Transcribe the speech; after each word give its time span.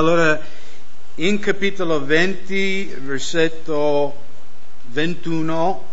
Allora, 0.00 0.40
in 1.16 1.40
capitolo 1.40 2.02
20, 2.02 2.96
versetto 3.02 4.14
21, 4.92 5.84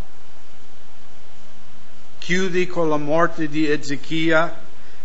chiudi 2.17 2.67
con 2.67 2.87
la 2.87 2.95
morte 2.95 3.49
di 3.49 3.69
Ezechia, 3.69 4.57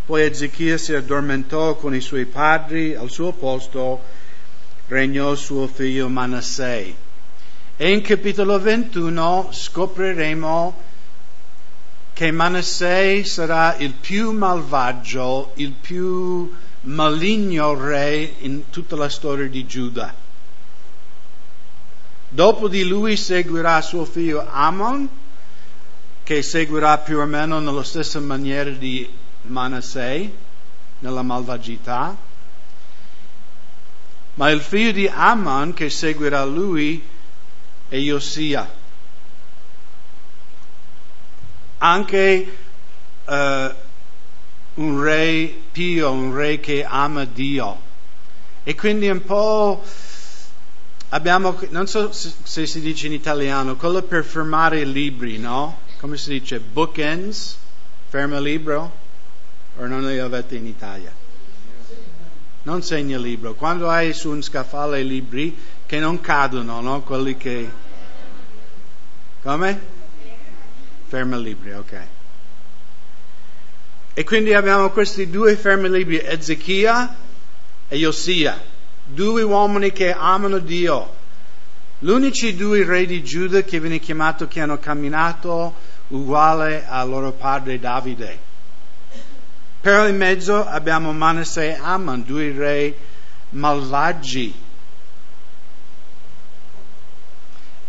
poi 0.05 0.23
Ezechia 0.23 0.77
si 0.77 0.93
addormentò 0.93 1.75
con 1.75 1.93
i 1.93 1.99
suoi 1.99 2.23
padri, 2.23 2.95
al 2.95 3.09
suo 3.09 3.33
posto 3.33 4.01
regnò 4.87 5.35
suo 5.35 5.67
figlio 5.67 6.07
Manasseh. 6.07 6.95
E 7.75 7.91
in 7.91 8.01
capitolo 8.03 8.57
21 8.57 9.49
scopriremo 9.51 10.81
che 12.13 12.31
Manasseh 12.31 13.25
sarà 13.25 13.75
il 13.75 13.91
più 13.91 14.31
malvagio, 14.31 15.51
il 15.55 15.71
più 15.71 16.49
maligno 16.83 17.73
re 17.75 18.35
in 18.39 18.69
tutta 18.69 18.95
la 18.95 19.09
storia 19.09 19.47
di 19.47 19.65
Giuda. 19.65 20.13
Dopo 22.29 22.67
di 22.67 22.83
lui 22.83 23.15
seguirà 23.15 23.81
suo 23.81 24.05
figlio 24.05 24.45
Amon, 24.49 25.07
che 26.23 26.41
seguirà 26.41 26.97
più 26.97 27.19
o 27.19 27.25
meno 27.25 27.59
nella 27.59 27.83
stessa 27.83 28.19
maniera 28.19 28.69
di 28.71 29.07
Manasseh, 29.43 30.33
nella 30.99 31.21
malvagità. 31.21 32.15
Ma 34.35 34.49
il 34.49 34.61
figlio 34.61 34.91
di 34.93 35.07
Amon 35.07 35.73
che 35.73 35.89
seguirà 35.89 36.43
lui 36.43 37.07
è 37.87 37.97
Josia. 37.97 38.81
Anche 41.77 42.57
uh, 43.25 43.73
un 44.75 45.01
re 45.01 45.53
pio, 45.71 46.11
un 46.11 46.33
re 46.33 46.59
che 46.59 46.83
ama 46.83 47.25
Dio. 47.25 47.91
E 48.63 48.75
quindi 48.75 49.09
un 49.09 49.23
po' 49.23 49.83
abbiamo, 51.09 51.59
non 51.69 51.87
so 51.87 52.11
se 52.11 52.65
si 52.65 52.79
dice 52.79 53.07
in 53.07 53.13
italiano, 53.13 53.75
quello 53.75 54.01
per 54.01 54.23
fermare 54.23 54.79
i 54.81 54.91
libri, 54.91 55.37
no? 55.37 55.79
Come 55.99 56.17
si 56.17 56.29
dice? 56.29 56.59
Bookends? 56.59 57.57
Ferma 58.09 58.37
il 58.37 58.43
libro? 58.43 59.01
O 59.77 59.85
non 59.85 60.05
li 60.05 60.19
avete 60.19 60.55
in 60.55 60.65
Italia? 60.65 61.11
Non 62.63 62.81
segna 62.81 63.17
il 63.17 63.23
libro. 63.23 63.53
Quando 63.55 63.89
hai 63.89 64.13
su 64.13 64.29
un 64.29 64.41
scaffale 64.41 65.01
i 65.01 65.07
libri 65.07 65.55
che 65.85 65.99
non 65.99 66.21
cadono, 66.21 66.81
no? 66.81 67.01
Quelli 67.01 67.35
che... 67.37 67.69
Come? 69.41 69.81
Ferma 71.07 71.35
il 71.35 71.41
libro, 71.41 71.79
ok. 71.79 72.12
E 74.15 74.23
quindi 74.23 74.53
abbiamo 74.53 74.91
questi 74.91 75.29
due 75.29 75.55
fermi 75.55 75.89
libri, 75.89 76.21
Ezechia 76.23 77.15
e 77.87 77.97
Josia, 77.97 78.61
due 79.03 79.41
uomini 79.41 79.91
che 79.91 80.13
amano 80.13 80.59
Dio, 80.59 81.15
gli 81.97 82.09
unici 82.09 82.55
due 82.55 82.83
re 82.83 83.05
di 83.05 83.23
Giuda 83.23 83.61
che 83.61 83.79
viene 83.79 83.97
chiamato 83.97 84.47
che 84.47 84.61
hanno 84.61 84.77
camminato 84.77 85.73
uguale 86.09 86.85
al 86.85 87.09
loro 87.09 87.31
padre 87.31 87.79
Davide. 87.79 88.37
Per 89.81 90.09
in 90.09 90.17
mezzo 90.17 90.63
abbiamo 90.63 91.11
Manasseh 91.11 91.69
e 91.69 91.79
Amman, 91.81 92.23
due 92.23 92.53
re 92.55 92.97
malvagi. 93.49 94.61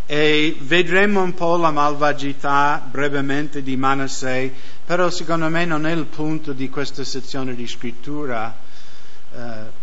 E 0.06 0.56
vedremo 0.61 1.22
un 1.22 1.34
po' 1.34 1.56
la 1.56 1.70
malvagità 1.70 2.83
brevemente 2.91 3.62
di 3.62 3.77
Manasseh 3.77 4.53
però 4.84 5.08
secondo 5.08 5.48
me 5.48 5.64
non 5.64 5.86
è 5.86 5.92
il 5.92 6.04
punto 6.04 6.52
di 6.52 6.68
questa 6.68 7.04
sezione 7.04 7.54
di 7.54 7.66
scrittura, 7.66 8.54
eh, 9.34 9.82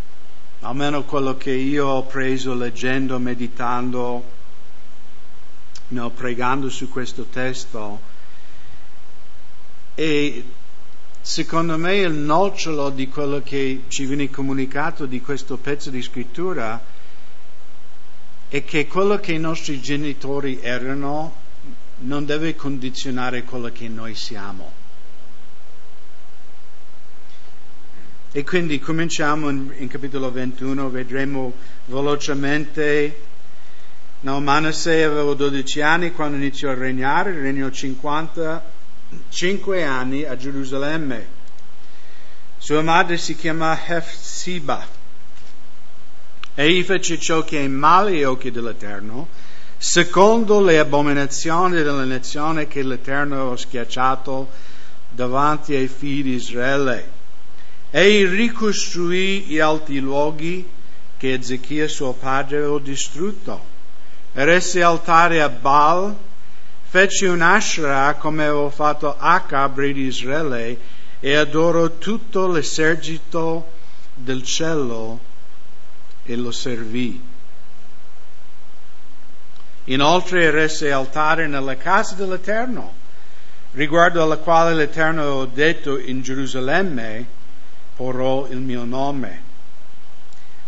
almeno 0.60 1.04
quello 1.04 1.38
che 1.38 1.52
io 1.52 1.88
ho 1.88 2.04
preso 2.04 2.54
leggendo, 2.54 3.18
meditando, 3.18 4.24
no, 5.88 6.10
pregando 6.12 6.70
su 6.70 6.88
questo 6.88 7.24
testo. 7.24 8.00
E 9.96 10.44
secondo 11.20 11.78
me 11.78 11.96
il 11.96 12.14
nocciolo 12.14 12.92
di 12.92 13.08
quello 13.08 13.42
che 13.44 13.84
ci 13.88 14.06
viene 14.06 14.30
comunicato 14.30 15.08
di 15.08 15.20
questo 15.20 15.58
pezzo 15.58 15.90
di 15.90 16.02
scrittura 16.04 16.80
è 18.48 18.64
che 18.64 18.86
quello 18.86 19.18
che 19.20 19.32
i 19.32 19.40
nostri 19.40 19.82
genitori 19.82 20.60
erano 20.62 21.40
non 22.02 22.26
deve 22.26 22.56
condizionare 22.56 23.44
quello 23.44 23.72
che 23.72 23.88
noi 23.88 24.14
siamo. 24.14 24.81
E 28.34 28.46
quindi 28.46 28.80
cominciamo 28.80 29.50
in, 29.50 29.74
in 29.80 29.90
capitolo 29.90 30.32
21, 30.32 30.90
vedremo 30.90 31.52
velocemente. 31.88 33.24
No, 34.22 34.40
Manasseh 34.40 35.04
aveva 35.04 35.34
12 35.34 35.82
anni 35.82 36.14
quando 36.14 36.38
iniziò 36.38 36.70
a 36.70 36.76
regnare, 36.76 37.34
regnò 37.34 37.70
55 37.70 39.84
anni 39.84 40.24
a 40.24 40.38
Gerusalemme. 40.38 41.40
Sua 42.58 42.82
madre 42.82 43.18
si 43.18 43.36
chiama 43.36 43.78
Hefsiba. 43.86 44.88
Egli 46.56 46.84
fece 46.84 47.20
ciò 47.20 47.44
che 47.44 47.62
è 47.62 47.68
male 47.68 48.12
agli 48.12 48.24
occhi 48.24 48.50
dell'Eterno, 48.50 49.28
secondo 49.78 50.62
le 50.62 50.80
abominazioni 50.80 51.76
della 51.76 52.06
nazione 52.06 52.68
che 52.68 52.82
l'Eterno 52.82 53.42
aveva 53.42 53.58
schiacciato 53.58 54.50
davanti 55.10 55.76
ai 55.76 55.90
figli 55.90 56.24
di 56.24 56.36
Israele 56.36 57.20
Egli 57.92 58.26
ricostruì 58.26 59.42
gli 59.42 59.60
alti 59.60 60.00
luoghi 60.00 60.68
che 61.18 61.34
Ezechia 61.34 61.90
suo 61.90 62.14
padre 62.14 62.58
aveva 62.58 62.80
distrutto. 62.80 63.70
Eresse 64.34 64.82
altare 64.82 65.42
a 65.42 65.50
Baal, 65.50 66.16
fece 66.88 67.28
un'ashra 67.28 68.16
come 68.16 68.46
aveva 68.46 68.70
fatto 68.70 69.16
Acab, 69.18 69.78
re 69.78 69.92
di 69.92 70.06
Israele, 70.06 70.80
e 71.20 71.36
adorò 71.36 71.90
tutto 71.98 72.48
l'esercito 72.48 73.72
del 74.14 74.42
cielo 74.44 75.20
e 76.24 76.36
lo 76.38 76.52
servì. 76.52 77.22
Inoltre 79.86 80.44
eresse 80.46 80.92
altare 80.92 81.48
nella 81.48 81.76
casa 81.76 82.16
dell'Eterno, 82.16 82.94
riguardo 83.74 84.24
alla 84.24 84.38
quale 84.38 84.74
l'Eterno 84.74 85.22
aveva 85.22 85.46
detto 85.46 86.00
in 86.00 86.22
Gerusalemme, 86.22 87.40
porrò 88.02 88.48
il 88.48 88.58
mio 88.58 88.84
nome. 88.84 89.44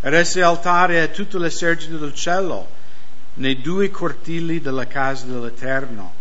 Rese 0.01 0.43
altare 0.43 1.01
a 1.01 1.07
tutto 1.07 1.39
l'esercito 1.39 1.97
del 1.97 2.13
cielo 2.13 2.67
nei 3.35 3.59
due 3.59 3.89
cortili 3.89 4.61
della 4.61 4.85
casa 4.85 5.25
dell'Eterno. 5.25 6.13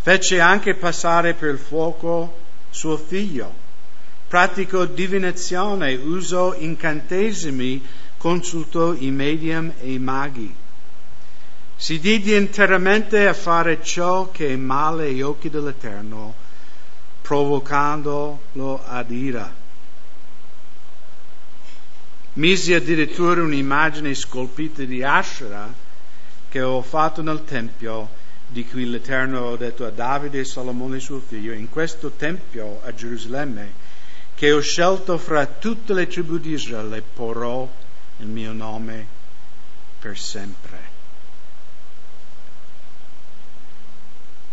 Fece 0.00 0.40
anche 0.40 0.74
passare 0.74 1.34
per 1.34 1.50
il 1.50 1.58
fuoco 1.58 2.38
suo 2.70 2.96
figlio. 2.96 3.52
Praticò 4.26 4.86
divinazione, 4.86 5.92
usò 5.96 6.54
incantesimi, 6.54 7.84
consultò 8.16 8.94
i 8.94 9.10
medium 9.10 9.70
e 9.80 9.92
i 9.92 9.98
maghi. 9.98 10.54
Si 11.76 12.00
diede 12.00 12.36
interamente 12.36 13.28
a 13.28 13.34
fare 13.34 13.82
ciò 13.82 14.30
che 14.30 14.48
è 14.48 14.56
male 14.56 15.08
agli 15.08 15.20
occhi 15.20 15.50
dell'Eterno 15.50 16.43
provocandolo 17.24 18.82
ad 18.84 19.10
ira. 19.10 19.50
Mise 22.34 22.74
addirittura 22.74 23.42
un'immagine 23.42 24.14
scolpita 24.14 24.82
di 24.82 25.02
Asherah 25.02 25.72
che 26.50 26.60
ho 26.60 26.82
fatto 26.82 27.22
nel 27.22 27.42
Tempio 27.46 28.10
di 28.46 28.66
cui 28.66 28.84
l'Eterno 28.84 29.52
ha 29.52 29.56
detto 29.56 29.86
a 29.86 29.90
Davide 29.90 30.40
e 30.40 30.44
Salomone 30.44 31.00
suo 31.00 31.18
figlio, 31.18 31.54
in 31.54 31.70
questo 31.70 32.10
Tempio 32.10 32.80
a 32.84 32.92
Gerusalemme, 32.92 33.72
che 34.34 34.52
ho 34.52 34.60
scelto 34.60 35.16
fra 35.16 35.46
tutte 35.46 35.94
le 35.94 36.06
tribù 36.06 36.36
di 36.36 36.50
Israele, 36.50 37.00
porrò 37.02 37.66
il 38.18 38.26
mio 38.26 38.52
nome 38.52 39.06
per 39.98 40.18
sempre. 40.18 40.83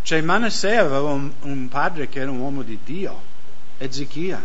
Cioè 0.03 0.21
Manasseh 0.21 0.77
aveva 0.77 1.01
un, 1.01 1.31
un 1.41 1.67
padre 1.67 2.09
che 2.09 2.19
era 2.19 2.31
un 2.31 2.39
uomo 2.39 2.63
di 2.63 2.79
Dio, 2.83 3.21
Ezechia. 3.77 4.43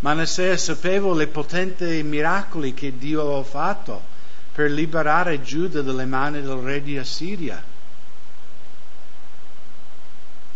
Manasseh 0.00 0.56
sapeva 0.56 1.12
le 1.14 1.26
potenti 1.26 2.02
miracoli 2.02 2.72
che 2.72 2.96
Dio 2.96 3.20
aveva 3.22 3.42
fatto 3.42 4.02
per 4.52 4.70
liberare 4.70 5.42
Giuda 5.42 5.82
dalle 5.82 6.06
mani 6.06 6.40
del 6.40 6.56
re 6.56 6.82
di 6.82 6.96
Assiria. 6.96 7.62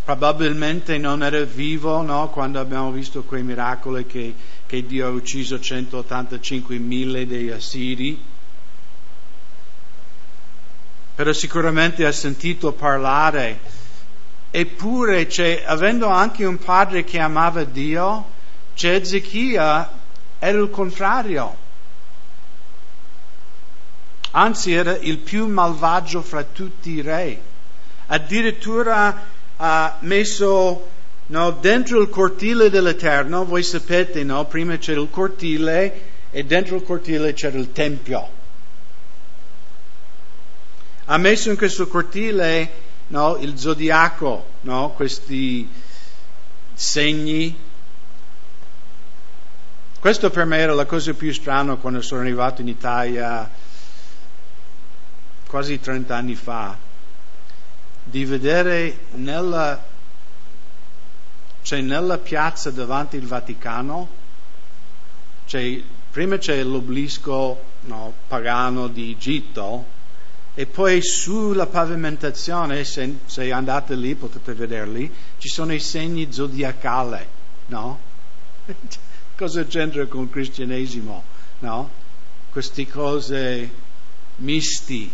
Probabilmente 0.05 0.99
non 0.99 1.23
era 1.23 1.43
vivo 1.44 2.03
no, 2.03 2.29
quando 2.31 2.58
abbiamo 2.58 2.91
visto 2.91 3.23
quei 3.23 3.43
miracoli 3.43 4.06
che, 4.06 4.35
che 4.67 4.85
Dio 4.85 5.06
ha 5.06 5.11
ucciso 5.11 5.56
185.000 5.56 7.25
degli 7.25 7.50
Assiri 7.50 8.20
però 11.14 11.32
sicuramente 11.32 12.06
ha 12.06 12.12
sentito 12.12 12.73
parlare. 12.73 13.59
Eppure, 14.50 15.29
avendo 15.64 16.09
anche 16.09 16.44
un 16.44 16.59
padre 16.59 17.05
che 17.05 17.19
amava 17.19 17.64
Dio, 17.64 18.31
c'è 18.75 18.94
Ezechia 18.94 19.91
era 20.38 20.59
il 20.59 20.70
contrario. 20.70 21.56
Anzi 24.32 24.73
era 24.73 24.97
il 24.97 25.19
più 25.19 25.47
malvagio 25.47 26.23
fra 26.23 26.43
tutti 26.43 26.91
i 26.91 27.00
re. 27.00 27.41
Addirittura 28.06 29.23
ha 29.56 29.97
messo 30.00 30.88
no, 31.26 31.50
dentro 31.53 32.00
il 32.00 32.08
cortile 32.08 32.70
dell'Eterno, 32.70 33.44
voi 33.44 33.62
sapete, 33.62 34.25
no, 34.25 34.44
prima 34.47 34.76
c'era 34.79 35.00
il 35.00 35.11
cortile 35.11 36.11
e 36.31 36.44
dentro 36.44 36.76
il 36.76 36.82
cortile 36.82 37.32
c'era 37.35 37.58
il 37.58 37.73
Tempio. 37.73 38.41
Ha 41.12 41.19
messo 41.19 41.50
in 41.50 41.59
questo 41.59 41.88
cortile 41.88 42.73
no, 43.09 43.37
il 43.37 43.59
zodiaco, 43.59 44.47
no, 44.62 44.93
questi 44.93 45.69
segni. 46.73 47.55
Questo 50.00 50.31
per 50.31 50.47
me 50.47 50.56
era 50.56 50.73
la 50.73 50.87
cosa 50.87 51.12
più 51.12 51.31
strana 51.35 51.75
quando 51.75 52.00
sono 52.00 52.23
arrivato 52.23 52.62
in 52.62 52.69
Italia 52.69 53.47
quasi 55.47 55.79
30 55.79 56.17
anni 56.17 56.35
fa, 56.35 56.79
di 58.05 58.25
vedere 58.25 59.00
nella, 59.11 59.85
cioè 61.61 61.82
nella 61.82 62.17
piazza 62.17 62.70
davanti 62.70 63.19
al 63.19 63.25
Vaticano, 63.25 64.08
cioè, 65.44 65.79
prima 66.11 66.38
c'è 66.38 66.62
l'obelisco 66.62 67.62
no, 67.81 68.15
pagano 68.26 68.88
di 68.88 69.11
Egitto, 69.11 69.92
e 70.54 70.66
poi 70.66 71.02
sulla 71.02 71.66
pavimentazione, 71.66 72.84
se, 72.84 73.16
se, 73.25 73.50
andate 73.50 73.94
lì 73.94 74.14
potete 74.14 74.52
vederli, 74.52 75.10
ci 75.38 75.49
sono 75.49 75.72
i 75.72 75.81
segni 75.81 76.31
zodiacali, 76.31 77.26
no? 77.66 77.99
Cosa 79.34 79.64
c'entra 79.64 80.04
con 80.06 80.25
il 80.25 80.31
cristianesimo, 80.31 81.22
no? 81.60 81.90
Queste 82.50 82.87
cose 82.87 83.70
misti. 84.37 85.10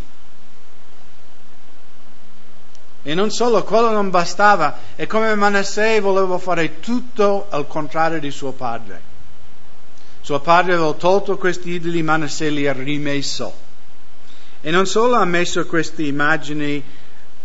E 3.05 3.15
non 3.15 3.31
solo, 3.31 3.63
quello 3.63 3.91
non 3.91 4.11
bastava, 4.11 4.77
e 4.97 5.07
come 5.07 5.33
Manasseh 5.37 6.01
voleva 6.01 6.37
fare 6.39 6.81
tutto 6.81 7.47
al 7.49 7.69
contrario 7.69 8.19
di 8.19 8.33
suo 8.33 8.51
padre. 8.51 9.07
Suo 10.21 10.41
padre 10.41 10.75
aveva 10.75 10.93
tolto 10.95 11.39
questi 11.39 11.71
idoli, 11.71 12.03
Manasseh 12.03 12.51
li 12.51 12.67
ha 12.67 12.73
rimesso 12.73 13.67
e 14.61 14.71
non 14.71 14.87
solo 14.87 15.15
ha 15.17 15.25
messo 15.25 15.65
queste 15.67 16.03
immagini, 16.03 16.83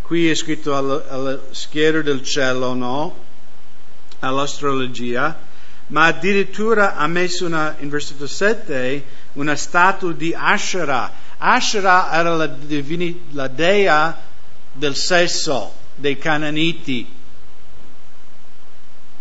qui 0.02 0.30
è 0.30 0.36
scritto 0.36 0.76
alla, 0.76 1.04
alla 1.08 1.40
schiera 1.52 2.02
del 2.02 2.24
cielo, 2.24 2.74
no? 2.74 3.22
All'astrologia, 4.20 5.38
ma 5.88 6.06
addirittura 6.06 6.96
ha 6.96 7.08
messo 7.08 7.46
una, 7.46 7.76
in 7.80 7.90
versetto 7.90 8.26
7 8.26 9.06
una 9.34 9.56
statua 9.56 10.12
di 10.14 10.34
Asherah. 10.36 11.12
Asherah 11.38 12.12
era 12.12 12.36
la, 12.36 12.48
divini, 12.48 13.26
la 13.32 13.48
dea 13.48 14.18
del 14.72 14.96
sesso 14.96 15.74
dei 15.96 16.18
Cananiti, 16.18 17.08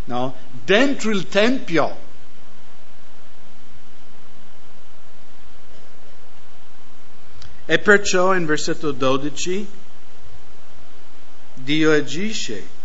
no? 0.05 0.35
Dentro 0.65 1.11
il 1.11 1.29
tempio. 1.29 2.02
E 7.65 7.79
perciò 7.79 8.35
in 8.35 8.45
versetto 8.45 8.91
12 8.93 9.67
Dio 11.55 11.93
agisce. 11.93 12.81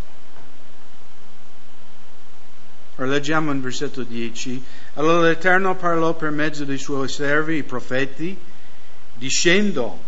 Ora 2.98 3.08
leggiamo 3.08 3.52
in 3.52 3.62
versetto 3.62 4.04
10. 4.04 4.64
Allora 4.96 5.28
l'Eterno 5.28 5.76
parlò 5.76 6.14
per 6.14 6.32
mezzo 6.32 6.64
dei 6.64 6.78
suoi 6.78 7.08
servi, 7.10 7.58
i 7.58 7.64
profeti, 7.64 8.38
dicendo, 9.14 10.00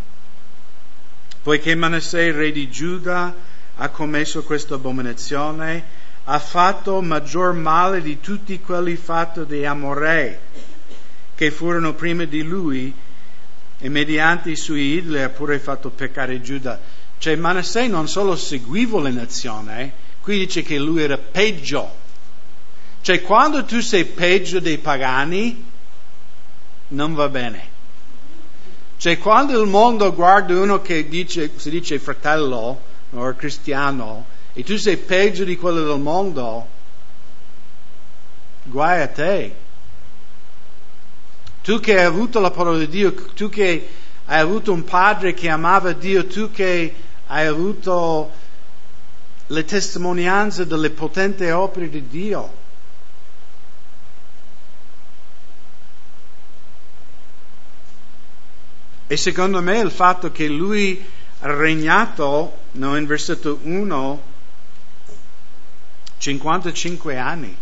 poiché 1.42 1.75
Manasseh, 1.75 2.31
re 2.31 2.51
di 2.51 2.69
Giuda, 2.69 3.33
ha 3.75 3.89
commesso 3.89 4.44
questa 4.44 4.75
abominazione, 4.75 5.83
ha 6.25 6.39
fatto 6.39 7.01
maggior 7.01 7.54
male 7.54 8.01
di 8.01 8.19
tutti 8.19 8.60
quelli 8.60 8.95
fatti 8.95 9.45
dai 9.45 9.66
Amorei, 9.66 10.38
che 11.33 11.51
furono 11.51 11.94
prima 11.94 12.25
di 12.25 12.44
lui, 12.44 12.94
e 13.79 13.89
mediante 13.89 14.51
i 14.51 14.55
suoi 14.55 14.97
idoli 14.97 15.21
ha 15.21 15.29
pure 15.29 15.59
fatto 15.59 15.89
peccare 15.89 16.41
Giuda. 16.41 16.79
Cioè 17.17 17.35
Manasseh 17.35 17.87
non 17.87 18.07
solo 18.07 18.35
seguiva 18.35 19.01
le 19.01 19.11
nazioni, 19.11 19.81
eh, 19.81 19.91
qui 20.21 20.37
dice 20.39 20.61
che 20.61 20.77
lui 20.77 21.01
era 21.01 21.17
peggio. 21.17 21.97
Cioè 23.01 23.21
quando 23.21 23.63
tu 23.63 23.79
sei 23.79 24.05
peggio 24.05 24.59
dei 24.59 24.77
pagani, 24.77 25.65
non 26.89 27.13
va 27.13 27.29
bene. 27.29 27.77
Cioè 28.97 29.17
quando 29.17 29.59
il 29.61 29.67
mondo 29.67 30.13
guarda 30.13 30.59
uno 30.59 30.81
che 30.81 31.07
dice, 31.07 31.51
si 31.55 31.69
dice 31.69 31.99
fratello 31.99 32.81
o 33.11 33.33
cristiano 33.35 34.25
e 34.53 34.63
tu 34.63 34.77
sei 34.77 34.97
peggio 34.97 35.45
di 35.45 35.55
quello 35.55 35.83
del 35.83 35.99
mondo, 35.99 36.67
guai 38.63 39.01
a 39.01 39.07
te. 39.07 39.55
Tu 41.69 41.80
che 41.80 42.00
hai 42.00 42.04
avuto 42.04 42.39
la 42.39 42.50
parola 42.50 42.80
di 42.80 42.88
Dio, 42.88 43.13
tu 43.13 43.48
che 43.48 43.88
hai 44.25 44.39
avuto 44.39 44.74
un 44.74 44.83
padre 44.83 45.36
che 45.36 45.50
amava 45.50 45.92
Dio, 45.92 46.25
tu 46.25 46.50
che 46.50 46.95
hai 47.27 47.45
avuto 47.45 48.31
le 49.45 49.66
testimonianze 49.66 50.66
delle 50.66 50.89
potenti 50.89 51.48
opere 51.48 51.88
di 51.92 52.07
Dio. 52.07 52.54
E 59.06 59.16
secondo 59.16 59.62
me 59.62 59.77
il 59.77 59.92
fatto 59.92 60.31
che 60.31 60.48
lui 60.48 61.07
ha 61.42 61.54
regnato, 61.54 62.62
no, 62.71 62.98
in 62.98 63.06
versetto 63.06 63.60
1, 63.62 64.21
55 66.18 67.18
anni, 67.19 67.56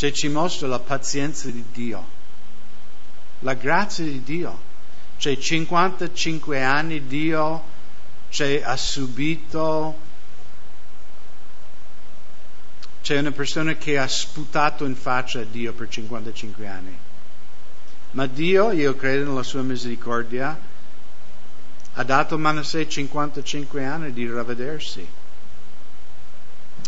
cioè 0.00 0.12
ci 0.12 0.28
mostra 0.28 0.66
la 0.66 0.78
pazienza 0.78 1.50
di 1.50 1.62
Dio, 1.74 2.02
la 3.40 3.52
grazia 3.52 4.02
di 4.02 4.22
Dio. 4.22 4.58
Cioè 5.18 5.36
55 5.36 6.62
anni 6.62 7.06
Dio 7.06 7.62
cioè, 8.30 8.62
ha 8.64 8.78
subito, 8.78 9.98
c'è 13.02 13.18
una 13.18 13.30
persona 13.30 13.74
che 13.74 13.98
ha 13.98 14.08
sputato 14.08 14.86
in 14.86 14.96
faccia 14.96 15.40
a 15.40 15.44
Dio 15.44 15.74
per 15.74 15.90
55 15.90 16.66
anni. 16.66 16.98
Ma 18.12 18.24
Dio, 18.24 18.70
io 18.70 18.96
credo 18.96 19.28
nella 19.28 19.42
sua 19.42 19.60
misericordia, 19.60 20.58
ha 21.92 22.04
dato 22.04 22.36
a 22.36 22.38
Manasseh 22.38 22.88
55 22.88 23.84
anni 23.84 24.14
di 24.14 24.26
ravvedersi. 24.26 25.06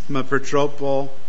Ma 0.07 0.25
purtroppo 0.25 1.22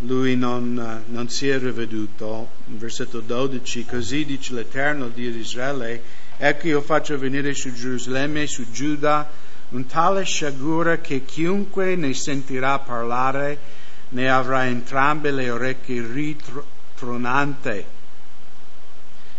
lui 0.00 0.36
non, 0.36 1.04
non, 1.06 1.28
si 1.28 1.48
è 1.48 1.58
riveduto. 1.58 2.50
Versetto 2.66 3.20
12, 3.20 3.86
così 3.86 4.24
dice 4.24 4.54
l'Eterno, 4.54 5.08
Dio 5.08 5.30
di 5.30 5.38
Israele, 5.38 6.02
ecco 6.36 6.66
io 6.66 6.80
faccio 6.82 7.18
venire 7.18 7.54
su 7.54 7.72
Gerusalemme 7.72 8.42
e 8.42 8.46
su 8.46 8.70
Giuda 8.70 9.28
un 9.70 9.86
tale 9.86 10.24
sciagura 10.24 10.98
che 10.98 11.24
chiunque 11.24 11.96
ne 11.96 12.14
sentirà 12.14 12.78
parlare 12.78 13.84
ne 14.10 14.30
avrà 14.30 14.66
entrambe 14.66 15.30
le 15.30 15.50
orecchie 15.50 16.06
ritronante. 16.06 17.94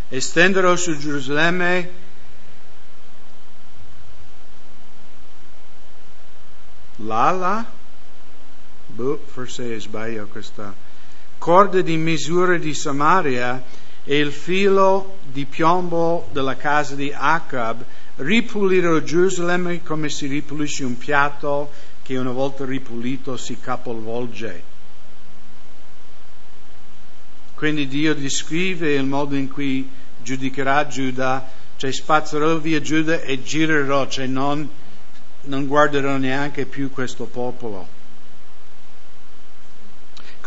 Estenderò 0.10 0.76
su 0.76 0.98
Gerusalemme 0.98 2.06
l'ala 6.98 7.76
boh, 8.98 9.22
forse 9.24 9.80
sbaglio 9.80 10.26
questa, 10.26 10.74
corde 11.38 11.84
di 11.84 11.98
misura 11.98 12.58
di 12.58 12.74
Samaria 12.74 13.64
e 14.04 14.18
il 14.18 14.32
filo 14.32 15.18
di 15.32 15.46
piombo 15.46 16.28
della 16.32 16.56
casa 16.56 16.96
di 16.96 17.14
Acab, 17.16 17.84
ripulirò 18.16 18.98
Gerusalemme 19.00 19.84
come 19.84 20.10
si 20.10 20.26
ripulisce 20.26 20.84
un 20.84 20.98
piatto 20.98 21.70
che 22.02 22.18
una 22.18 22.32
volta 22.32 22.66
ripulito 22.66 23.38
si 23.38 23.60
capovolge. 23.60 24.64
Quindi 27.54 27.88
Dio 27.88 28.16
descrive 28.16 28.96
il 28.96 29.06
modo 29.06 29.36
in 29.36 29.52
cui 29.52 29.88
giudicherà 30.24 30.88
Giuda, 30.88 31.48
cioè 31.76 31.92
spazzerò 31.92 32.58
via 32.58 32.82
Giuda 32.82 33.22
e 33.22 33.44
girerò, 33.44 34.08
cioè 34.08 34.26
non, 34.26 34.68
non 35.44 35.68
guarderò 35.68 36.18
neanche 36.18 36.66
più 36.66 36.90
questo 36.90 37.26
popolo. 37.26 37.97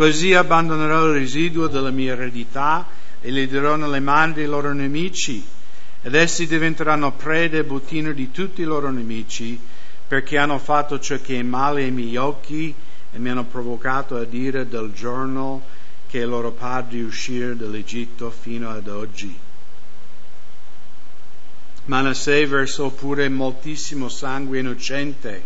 Così 0.00 0.32
abbandonerò 0.32 1.08
il 1.08 1.12
residuo 1.12 1.66
della 1.66 1.90
mia 1.90 2.14
eredità 2.14 2.86
e 3.20 3.30
li 3.30 3.46
darò 3.46 3.76
nelle 3.76 4.00
mani 4.00 4.32
dei 4.32 4.46
loro 4.46 4.72
nemici, 4.72 5.44
ed 6.00 6.14
essi 6.14 6.46
diventeranno 6.46 7.12
preda 7.12 7.58
e 7.58 7.64
bottino 7.64 8.10
di 8.12 8.30
tutti 8.30 8.62
i 8.62 8.64
loro 8.64 8.90
nemici, 8.90 9.60
perché 10.08 10.38
hanno 10.38 10.56
fatto 10.56 10.98
ciò 10.98 11.18
che 11.20 11.38
è 11.38 11.42
male 11.42 11.82
ai 11.82 11.90
miei 11.90 12.16
occhi 12.16 12.74
e 13.12 13.18
mi 13.18 13.28
hanno 13.28 13.44
provocato 13.44 14.16
a 14.16 14.24
dire 14.24 14.66
del 14.66 14.90
giorno 14.94 15.60
che 16.06 16.20
i 16.20 16.24
loro 16.24 16.52
padri 16.52 17.02
uscirono 17.02 17.56
dall'Egitto 17.56 18.30
fino 18.30 18.70
ad 18.70 18.88
oggi. 18.88 19.38
Manasseh 21.84 22.46
versò 22.46 22.88
pure 22.88 23.28
moltissimo 23.28 24.08
sangue 24.08 24.60
innocente, 24.60 25.44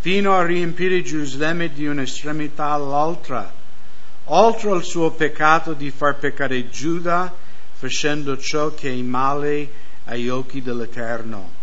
fino 0.00 0.34
a 0.34 0.44
riempire 0.44 1.02
Gerusalemme 1.02 1.72
di 1.72 1.86
un'estremità 1.86 2.72
all'altra, 2.72 3.60
oltre 4.34 4.70
al 4.70 4.82
suo 4.82 5.10
peccato 5.10 5.74
di 5.74 5.90
far 5.90 6.16
peccare 6.16 6.70
Giuda, 6.70 7.34
facendo 7.72 8.38
ciò 8.38 8.72
che 8.74 8.90
è 8.90 8.96
male 9.02 9.70
agli 10.04 10.28
occhi 10.28 10.62
dell'Eterno. 10.62 11.60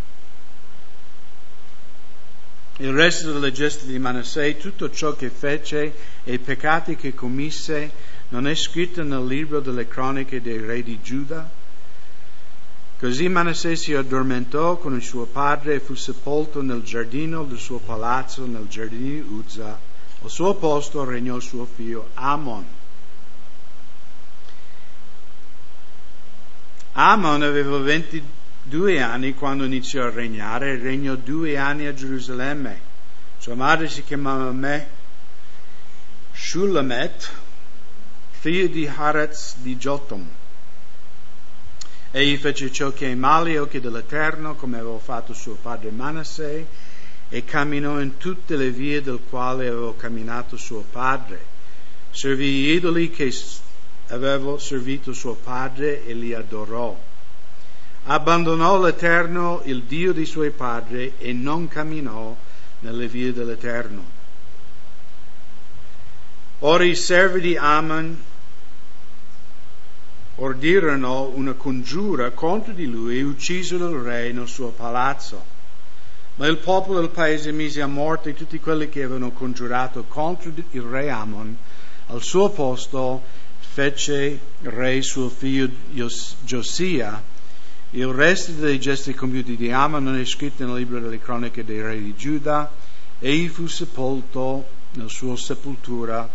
Il 2.78 2.94
resto 2.94 3.34
delle 3.34 3.52
gesta 3.52 3.86
di 3.86 3.98
Manasseh, 3.98 4.58
tutto 4.58 4.90
ciò 4.92 5.16
che 5.16 5.30
fece 5.30 5.94
e 6.24 6.34
i 6.34 6.40
peccati 6.40 6.96
che 6.96 7.14
commise, 7.14 7.92
non 8.30 8.48
è 8.48 8.56
scritto 8.56 9.04
nel 9.04 9.26
libro 9.26 9.60
delle 9.60 9.88
cronache 9.88 10.42
dei 10.42 10.60
re 10.60 10.84
di 10.84 11.02
Giuda? 11.02 11.50
Così 13.00 13.28
Manasseh 13.28 13.76
si 13.76 13.94
addormentò 13.96 14.78
con 14.78 14.94
il 14.94 15.02
suo 15.02 15.26
padre 15.26 15.76
e 15.76 15.80
fu 15.80 15.96
sepolto 15.96 16.62
nel 16.62 16.84
giardino 16.84 17.44
del 17.44 17.58
suo 17.58 17.80
palazzo, 17.80 18.46
nel 18.46 18.68
giardino 18.68 19.24
di 19.24 19.28
Uzza. 19.28 19.88
Al 20.22 20.30
suo 20.30 20.54
posto 20.56 21.04
regnò 21.04 21.40
suo 21.40 21.66
figlio 21.66 22.10
Amon. 22.16 22.66
Amon 26.94 27.44
aveva 27.44 27.78
22 27.78 28.38
due 28.70 29.02
anni 29.02 29.34
quando 29.34 29.66
iniziò 29.66 30.04
a 30.04 30.12
regnare, 30.12 30.78
regnò 30.78 31.16
due 31.16 31.58
anni 31.58 31.88
a 31.88 31.94
Gerusalemme. 31.94 32.88
Sua 33.40 33.56
madre 33.56 33.90
si 33.90 34.04
chiamava 34.04 34.52
me 34.52 34.88
Shulamet, 36.34 37.32
figlio 38.30 38.68
di 38.68 38.88
Haretz 38.88 39.56
di 39.58 39.76
Jotom. 39.76 40.28
Egli 42.12 42.38
fece 42.38 42.72
ciò 42.72 42.92
che 42.92 43.12
è 43.12 43.16
male 43.16 43.52
agli 43.52 43.58
occhi 43.58 43.80
dell'Eterno, 43.80 44.56
come 44.56 44.78
aveva 44.78 45.00
fatto 45.00 45.34
suo 45.34 45.56
padre 45.56 45.90
Manasseh, 45.90 46.66
e 47.29 47.45
camminò 47.45 48.00
in 48.00 48.17
tutte 48.17 48.55
le 48.55 48.71
vie 48.71 49.01
del 49.01 49.19
quale 49.29 49.67
aveva 49.67 49.95
camminato 49.95 50.57
suo 50.57 50.83
padre. 50.91 51.45
Servì 52.12 52.51
gli 52.51 52.69
idoli 52.69 53.09
che 53.12 53.33
aveva 54.07 54.57
servito 54.57 55.13
suo 55.13 55.36
padre 55.36 56.05
e 56.05 56.13
li 56.13 56.33
adorò 56.33 57.07
abbandonò 58.12 58.81
l'Eterno, 58.81 59.62
il 59.65 59.83
Dio 59.83 60.13
dei 60.13 60.25
suoi 60.25 60.50
padri, 60.50 61.13
e 61.17 61.31
non 61.33 61.67
camminò 61.67 62.36
nelle 62.79 63.07
vie 63.07 63.33
dell'Eterno. 63.33 64.17
Ora 66.59 66.83
i 66.83 66.95
servi 66.95 67.41
di 67.41 67.55
Aman 67.55 68.17
ordirono 70.36 71.31
una 71.36 71.53
congiura 71.53 72.31
contro 72.31 72.74
di 72.74 72.88
lui 72.88 73.19
e 73.19 73.24
uccisero 73.24 73.89
il 73.89 74.01
re 74.01 74.31
nel 74.31 74.48
suo 74.48 74.69
palazzo. 74.69 75.57
Ma 76.39 76.48
il 76.48 76.58
popolo 76.58 77.01
del 77.01 77.10
paese 77.10 77.51
mise 77.51 77.81
a 77.81 77.88
morte 77.88 78.34
tutti 78.34 78.60
quelli 78.60 78.88
che 78.88 79.03
avevano 79.03 79.31
congiurato 79.31 80.05
contro 80.08 80.51
il 80.72 80.81
re 80.81 81.10
Amon. 81.10 81.55
Al 82.08 82.22
suo 82.22 82.50
posto 82.50 83.22
fece 83.60 84.39
re 84.62 85.01
suo 85.01 85.29
figlio 85.29 85.69
Josia 86.43 87.22
il 87.91 88.05
resto 88.05 88.51
dei 88.51 88.79
gesti 88.79 89.15
compiuti 89.15 89.55
di 89.55 89.72
Ama 89.72 89.98
non 89.98 90.15
è 90.15 90.24
scritto 90.24 90.63
nel 90.63 90.75
libro 90.75 91.00
delle 91.00 91.17
cronache 91.17 91.65
dei 91.65 91.81
re 91.81 92.00
di 92.00 92.15
Giuda. 92.15 92.72
Egli 93.17 93.48
fu 93.48 93.65
sepolto 93.65 94.67
nella 94.91 95.10
sua 95.10 95.36
sepoltura 95.36 96.29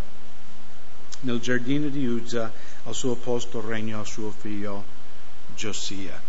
nel 1.20 1.38
giardino 1.38 1.88
di 1.88 2.04
Uzza, 2.06 2.52
al 2.84 2.94
suo 2.94 3.14
posto 3.14 3.64
regnò 3.64 4.02
suo 4.02 4.34
figlio 4.36 4.84
Giosia. 5.54 6.20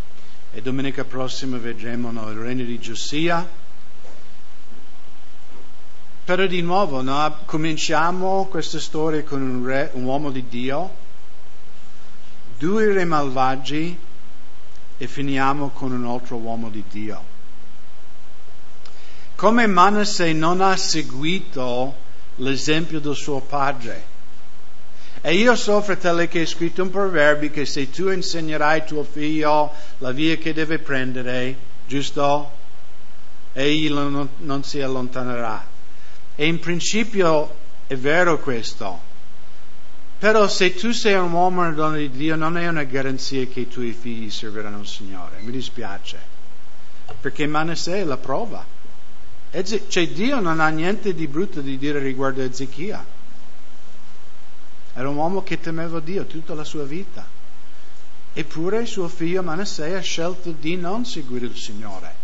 E 0.53 0.61
domenica 0.61 1.03
prossima 1.03 1.57
vedremo 1.57 2.11
il 2.29 2.37
regno 2.37 2.63
di 2.63 2.79
Giosia. 2.79 3.63
Però 6.25 6.47
di 6.47 6.61
nuovo 6.61 7.03
no, 7.03 7.37
cominciamo 7.45 8.47
questa 8.49 8.79
storia 8.79 9.23
con 9.23 9.43
un, 9.43 9.63
re, 9.63 9.91
un 9.93 10.05
uomo 10.05 10.31
di 10.31 10.43
Dio, 10.49 10.89
due 12.57 12.91
re 12.91 13.05
malvagi 13.05 13.95
e 14.97 15.07
finiamo 15.07 15.69
con 15.69 15.91
un 15.91 16.03
altro 16.07 16.37
uomo 16.37 16.69
di 16.69 16.83
Dio. 16.89 17.23
Come 19.35 19.67
Manasseh 19.67 20.33
non 20.33 20.61
ha 20.61 20.75
seguito 20.75 21.93
l'esempio 22.37 22.99
del 22.99 23.15
suo 23.15 23.39
padre. 23.41 24.13
E 25.21 25.35
io 25.35 25.55
so, 25.55 25.79
fratelli, 25.81 26.27
che 26.27 26.41
è 26.41 26.45
scritto 26.47 26.81
un 26.81 26.89
proverbio 26.89 27.51
che 27.51 27.67
se 27.67 27.91
tu 27.91 28.09
insegnerai 28.09 28.83
tuo 28.85 29.03
figlio 29.03 29.71
la 29.99 30.11
via 30.11 30.37
che 30.37 30.53
deve 30.53 30.79
prendere, 30.79 31.55
giusto? 31.85 32.49
Egli 33.53 33.91
non, 33.91 34.27
non 34.37 34.63
si 34.63 34.81
allontanerà. 34.81 35.73
E 36.35 36.45
in 36.45 36.59
principio 36.59 37.55
è 37.87 37.95
vero 37.95 38.39
questo. 38.39 39.13
Però 40.17 40.47
se 40.47 40.73
tu 40.73 40.91
sei 40.91 41.13
un 41.13 41.31
uomo 41.31 41.63
e 41.63 41.67
una 41.67 41.75
donna 41.75 41.97
di 41.97 42.09
Dio 42.09 42.35
non 42.35 42.57
è 42.57 42.67
una 42.67 42.83
garanzia 42.83 43.45
che 43.45 43.61
i 43.61 43.67
tuoi 43.67 43.91
figli 43.91 44.29
serviranno 44.29 44.79
il 44.79 44.87
Signore. 44.87 45.39
Mi 45.41 45.51
dispiace. 45.51 46.19
Perché 47.19 47.45
Manasseh 47.47 48.01
è 48.01 48.03
la 48.03 48.17
prova. 48.17 48.65
Cioè 49.51 50.07
Dio 50.09 50.39
non 50.39 50.59
ha 50.59 50.69
niente 50.69 51.13
di 51.13 51.27
brutto 51.27 51.61
di 51.61 51.77
dire 51.77 51.99
riguardo 51.99 52.41
a 52.41 52.45
Ezechia. 52.45 53.05
Era 54.93 55.09
un 55.09 55.15
uomo 55.15 55.43
che 55.43 55.59
temeva 55.59 55.99
Dio 55.99 56.25
tutta 56.25 56.53
la 56.53 56.63
sua 56.63 56.85
vita. 56.85 57.25
Eppure 58.33 58.85
suo 58.85 59.07
figlio 59.07 59.43
Manasseh 59.43 59.95
ha 59.95 60.01
scelto 60.01 60.51
di 60.51 60.75
non 60.75 61.05
seguire 61.05 61.45
il 61.45 61.55
Signore. 61.55 62.14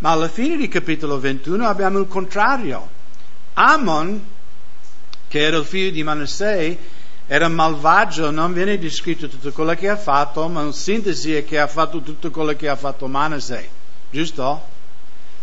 Ma 0.00 0.10
alla 0.10 0.28
fine 0.28 0.56
di 0.56 0.68
capitolo 0.68 1.18
21 1.18 1.66
abbiamo 1.66 1.98
il 1.98 2.08
contrario. 2.08 2.88
Amon 3.54 4.22
che 5.28 5.40
era 5.40 5.58
il 5.58 5.64
figlio 5.64 5.90
di 5.90 6.02
Manasseh, 6.02 6.78
era 7.28 7.46
malvagio, 7.46 8.32
non 8.32 8.52
viene 8.52 8.78
descritto 8.78 9.28
tutto 9.28 9.52
quello 9.52 9.74
che 9.74 9.88
ha 9.88 9.96
fatto, 9.96 10.48
ma 10.48 10.62
in 10.62 10.72
sintesi 10.72 11.36
è 11.36 11.44
che 11.44 11.60
ha 11.60 11.68
fatto 11.68 12.00
tutto 12.00 12.32
quello 12.32 12.52
che 12.56 12.68
ha 12.68 12.74
fatto 12.74 13.06
Manasseh, 13.06 13.70
giusto? 14.10 14.60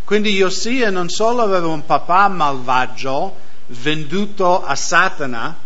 Quindi 0.03 0.31
Josia 0.31 0.89
non 0.89 1.07
solo 1.07 1.41
aveva 1.43 1.67
un 1.67 1.85
papà 1.85 2.27
malvagio, 2.27 3.35
venduto 3.67 4.65
a 4.65 4.75
Satana, 4.75 5.57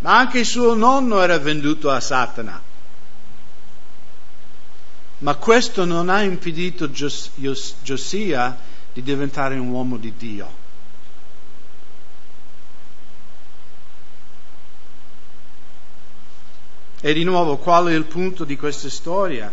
ma 0.00 0.18
anche 0.18 0.44
suo 0.44 0.74
nonno 0.74 1.22
era 1.22 1.38
venduto 1.38 1.90
a 1.90 2.00
Satana. 2.00 2.60
Ma 5.20 5.34
questo 5.34 5.84
non 5.84 6.08
ha 6.08 6.22
impedito 6.22 6.88
Josia 6.88 8.58
di 8.92 9.02
diventare 9.02 9.56
un 9.58 9.68
uomo 9.68 9.96
di 9.96 10.14
Dio. 10.16 10.58
E 17.02 17.12
di 17.14 17.24
nuovo, 17.24 17.56
qual 17.56 17.86
è 17.86 17.94
il 17.94 18.04
punto 18.04 18.44
di 18.44 18.56
questa 18.56 18.90
storia? 18.90 19.52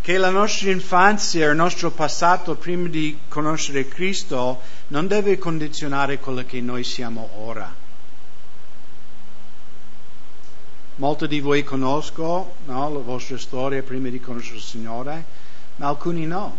Che 0.00 0.16
la 0.16 0.30
nostra 0.30 0.70
infanzia, 0.70 1.48
il 1.48 1.56
nostro 1.56 1.90
passato 1.90 2.56
prima 2.56 2.88
di 2.88 3.18
conoscere 3.28 3.88
Cristo 3.88 4.60
non 4.88 5.06
deve 5.06 5.38
condizionare 5.38 6.18
quello 6.18 6.44
che 6.44 6.60
noi 6.60 6.84
siamo 6.84 7.30
ora. 7.36 7.83
Molti 10.96 11.26
di 11.26 11.40
voi 11.40 11.64
conosco 11.64 12.54
no, 12.66 12.92
la 12.92 12.98
vostra 13.00 13.36
storia 13.38 13.82
prima 13.82 14.08
di 14.08 14.20
conoscere 14.20 14.56
il 14.56 14.62
Signore, 14.62 15.24
ma 15.76 15.88
alcuni 15.88 16.26
no. 16.26 16.56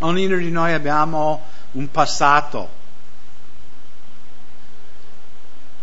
Ognuno 0.00 0.36
di 0.36 0.50
noi 0.50 0.72
abbiamo 0.72 1.42
un 1.72 1.90
passato 1.90 2.78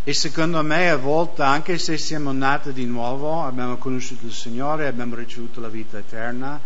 E 0.08 0.14
secondo 0.14 0.62
me 0.62 0.92
a 0.92 0.98
volte, 0.98 1.42
anche 1.42 1.80
se 1.80 1.98
siamo 1.98 2.32
nati 2.32 2.72
di 2.74 2.86
nuovo, 2.86 3.44
abbiamo 3.44 3.78
conosciuto 3.78 4.28
il 4.28 4.34
Signore, 4.34 4.86
abbiamo 4.86 5.16
ricevuto 5.16 5.60
la 5.60 5.68
vita 5.68 5.98
eterna, 5.98 6.60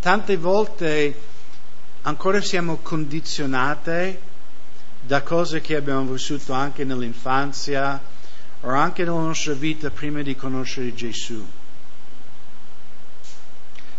tante 0.00 0.36
volte 0.36 1.18
ancora 2.02 2.42
siamo 2.42 2.80
condizionati 2.82 4.18
da 5.00 5.22
cose 5.22 5.62
che 5.62 5.76
abbiamo 5.76 6.12
vissuto 6.12 6.52
anche 6.52 6.84
nell'infanzia 6.84 7.98
o 8.64 8.70
anche 8.70 9.04
nella 9.04 9.18
nostra 9.18 9.52
vita 9.52 9.90
prima 9.90 10.22
di 10.22 10.34
conoscere 10.34 10.94
Gesù. 10.94 11.44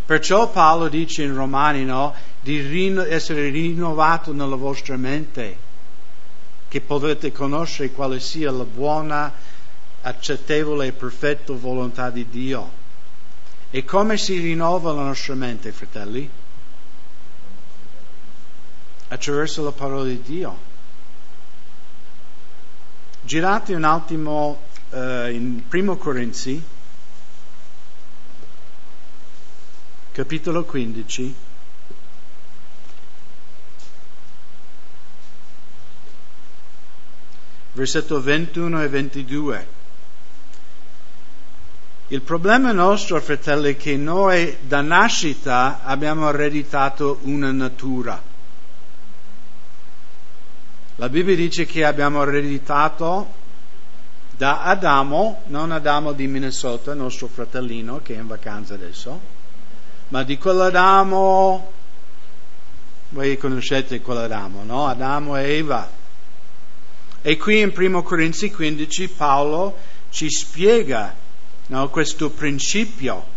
Perciò 0.04 0.50
Paolo 0.50 0.88
dice 0.88 1.22
in 1.22 1.34
Romani 1.34 1.84
no, 1.84 2.14
di 2.40 2.96
essere 3.08 3.48
rinnovato 3.50 4.32
nella 4.32 4.54
vostra 4.56 4.96
mente 4.96 5.64
che 6.68 6.80
potete 6.80 7.32
conoscere 7.32 7.90
quale 7.90 8.20
sia 8.20 8.50
la 8.50 8.64
buona, 8.64 9.32
accettevole 10.02 10.88
e 10.88 10.92
perfetta 10.92 11.52
volontà 11.54 12.10
di 12.10 12.28
Dio. 12.28 12.84
E 13.70 13.84
come 13.84 14.16
si 14.16 14.38
rinnova 14.38 14.92
la 14.92 15.02
nostra 15.02 15.34
mente, 15.34 15.72
fratelli? 15.72 16.28
Attraverso 19.08 19.62
la 19.62 19.72
parola 19.72 20.04
di 20.04 20.20
Dio. 20.22 20.65
Girate 23.26 23.74
un 23.74 23.82
attimo 23.82 24.56
uh, 24.90 24.98
in 25.28 25.66
Primo 25.66 25.96
Corinzi, 25.96 26.62
capitolo 30.12 30.62
15. 30.62 31.34
Versetto 37.72 38.20
21 38.20 38.82
e 38.84 38.88
22. 38.88 39.66
Il 42.06 42.20
problema 42.20 42.70
nostro, 42.70 43.20
fratelli, 43.20 43.74
è 43.74 43.76
che 43.76 43.96
noi 43.96 44.56
da 44.60 44.82
nascita 44.82 45.80
abbiamo 45.82 46.28
ereditato 46.28 47.18
una 47.22 47.50
natura. 47.50 48.34
La 50.98 51.10
Bibbia 51.10 51.36
dice 51.36 51.66
che 51.66 51.84
abbiamo 51.84 52.22
ereditato 52.22 53.30
da 54.34 54.62
Adamo, 54.62 55.42
non 55.48 55.70
Adamo 55.70 56.12
di 56.12 56.26
Minnesota, 56.26 56.94
nostro 56.94 57.26
fratellino 57.26 58.00
che 58.02 58.14
è 58.14 58.18
in 58.18 58.26
vacanza 58.26 58.72
adesso, 58.72 59.20
ma 60.08 60.22
di 60.22 60.38
quell'Adamo, 60.38 61.72
voi 63.10 63.36
conoscete 63.36 64.00
quell'Adamo, 64.00 64.64
no? 64.64 64.86
Adamo 64.86 65.36
e 65.36 65.42
Eva. 65.58 65.86
E 67.20 67.36
qui 67.36 67.60
in 67.60 67.74
1 67.76 68.02
Corinzi 68.02 68.50
15 68.50 69.08
Paolo 69.08 69.76
ci 70.08 70.30
spiega 70.30 71.14
no, 71.66 71.90
questo 71.90 72.30
principio. 72.30 73.34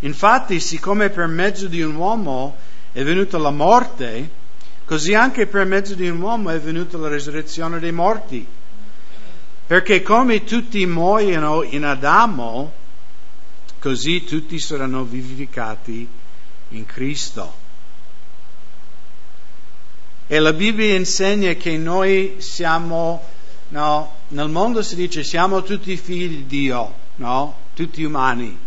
Infatti, 0.00 0.60
siccome 0.60 1.08
per 1.08 1.26
mezzo 1.26 1.68
di 1.68 1.80
un 1.80 1.94
uomo 1.94 2.54
è 2.92 3.02
venuta 3.02 3.38
la 3.38 3.50
morte, 3.50 4.44
così 4.86 5.14
anche 5.14 5.46
per 5.46 5.66
mezzo 5.66 5.94
di 5.94 6.08
un 6.08 6.20
uomo 6.20 6.50
è 6.50 6.58
venuta 6.58 6.96
la 6.96 7.08
resurrezione 7.08 7.78
dei 7.78 7.92
morti. 7.92 8.46
Perché 9.66 10.00
come 10.00 10.44
tutti 10.44 10.86
muoiono 10.86 11.64
in 11.64 11.84
Adamo, 11.84 12.72
così 13.80 14.24
tutti 14.24 14.58
saranno 14.60 15.02
vivificati 15.04 16.08
in 16.68 16.86
Cristo. 16.86 17.64
E 20.28 20.38
la 20.38 20.52
Bibbia 20.52 20.94
insegna 20.94 21.52
che 21.54 21.76
noi 21.76 22.36
siamo, 22.38 23.22
no, 23.68 24.12
nel 24.28 24.48
mondo 24.48 24.82
si 24.82 24.94
dice 24.94 25.24
siamo 25.24 25.62
tutti 25.62 25.96
figli 25.96 26.28
di 26.28 26.46
Dio, 26.46 26.94
no? 27.16 27.56
Tutti 27.74 28.02
umani. 28.04 28.58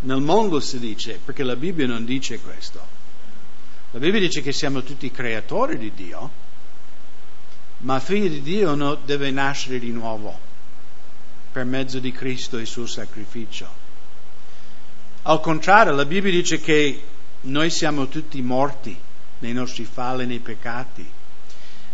Nel 0.00 0.20
mondo 0.20 0.60
si 0.60 0.78
dice, 0.78 1.20
perché 1.22 1.42
la 1.42 1.56
Bibbia 1.56 1.86
non 1.86 2.06
dice 2.06 2.40
questo. 2.40 2.89
La 3.92 3.98
Bibbia 3.98 4.20
dice 4.20 4.40
che 4.40 4.52
siamo 4.52 4.82
tutti 4.82 5.10
creatori 5.10 5.76
di 5.76 5.92
Dio, 5.94 6.30
ma 7.78 7.98
figlio 7.98 8.28
di 8.28 8.42
Dio 8.42 8.74
no, 8.74 8.94
deve 8.94 9.30
nascere 9.30 9.80
di 9.80 9.90
nuovo 9.90 10.38
per 11.50 11.64
mezzo 11.64 11.98
di 11.98 12.12
Cristo 12.12 12.56
e 12.56 12.60
il 12.60 12.66
suo 12.68 12.86
sacrificio. 12.86 13.66
Al 15.22 15.40
contrario, 15.40 15.92
la 15.92 16.04
Bibbia 16.04 16.30
dice 16.30 16.60
che 16.60 17.02
noi 17.42 17.70
siamo 17.70 18.06
tutti 18.06 18.40
morti 18.42 18.96
nei 19.40 19.52
nostri 19.52 19.84
falli 19.84 20.24
nei 20.24 20.38
peccati. 20.38 21.08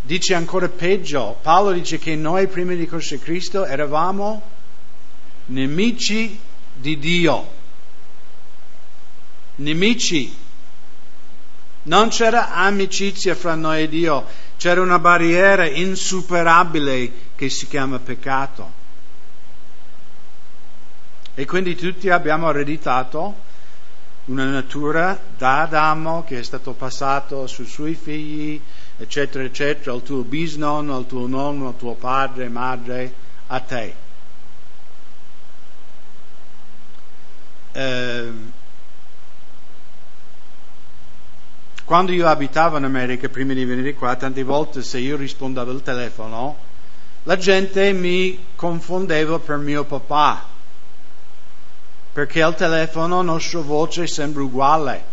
Dice 0.03 0.35
ancora 0.35 0.69
peggio, 0.69 1.39
Paolo 1.41 1.73
dice 1.73 1.99
che 1.99 2.15
noi 2.15 2.47
prima 2.47 2.75
di 2.75 2.87
conoscere 2.87 3.23
Cristo 3.23 3.65
eravamo 3.65 4.43
nemici 5.47 6.39
di 6.75 6.99
Dio. 6.99 7.55
Nemici. 9.57 10.45
Non 11.87 12.09
c'era 12.09 12.53
amicizia 12.53 13.35
fra 13.35 13.55
noi 13.55 13.83
e 13.83 13.89
Dio, 13.89 14.27
c'era 14.57 14.81
una 14.81 14.99
barriera 14.99 15.67
insuperabile 15.67 17.13
che 17.35 17.49
si 17.49 17.67
chiama 17.67 17.99
peccato. 17.99 18.85
E 21.35 21.45
quindi 21.45 21.75
tutti 21.75 22.09
abbiamo 22.09 22.49
ereditato 22.49 23.45
una 24.27 24.47
natura 24.47 25.19
da 25.37 25.63
Adamo 25.63 26.25
che 26.25 26.39
è 26.39 26.43
stato 26.43 26.73
passato 26.73 27.47
sui 27.47 27.67
suoi 27.67 27.95
figli, 27.95 28.61
eccetera, 28.97 29.45
eccetera, 29.45 29.93
al 29.93 30.03
tuo 30.03 30.23
bisnonno, 30.23 30.97
al 30.97 31.07
tuo 31.07 31.27
nonno, 31.27 31.69
al 31.69 31.77
tuo 31.77 31.95
padre, 31.95 32.49
madre, 32.49 33.15
a 33.49 33.61
te. 33.61 33.95
eh, 37.77 38.33
quando 41.87 42.11
io 42.11 42.27
abitavo 42.27 42.79
in 42.79 42.85
America 42.85 43.29
prima 43.29 43.55
di 43.55 43.65
venire 43.65 43.95
qua, 43.95 44.17
tante 44.17 44.43
volte 44.43 44.83
se 44.83 44.99
io 44.99 45.17
rispondevo 45.17 45.71
al 45.71 45.85
telefono, 45.85 46.57
la 47.23 47.37
gente 47.37 47.93
mi 47.93 48.47
confondeva 48.57 49.39
per 49.39 49.59
mio 49.59 49.85
papà, 49.85 50.45
perché 52.13 52.43
al 52.43 52.57
telefono 52.57 53.19
la 53.19 53.23
nostra 53.23 53.61
voce 53.61 54.09
sembra 54.09 54.43
uguale. 54.43 55.05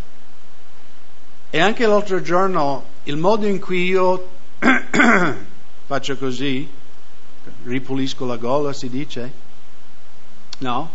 E 1.51 1.59
anche 1.59 1.85
l'altro 1.85 2.23
giorno 2.23 2.85
il 3.03 3.17
modo 3.17 3.45
in 3.45 3.59
cui 3.59 3.85
io 3.85 4.29
faccio 5.85 6.17
così, 6.17 6.67
ripulisco 7.65 8.25
la 8.25 8.37
gola, 8.37 8.73
si 8.73 8.89
dice? 8.89 9.31
No? 10.57 10.89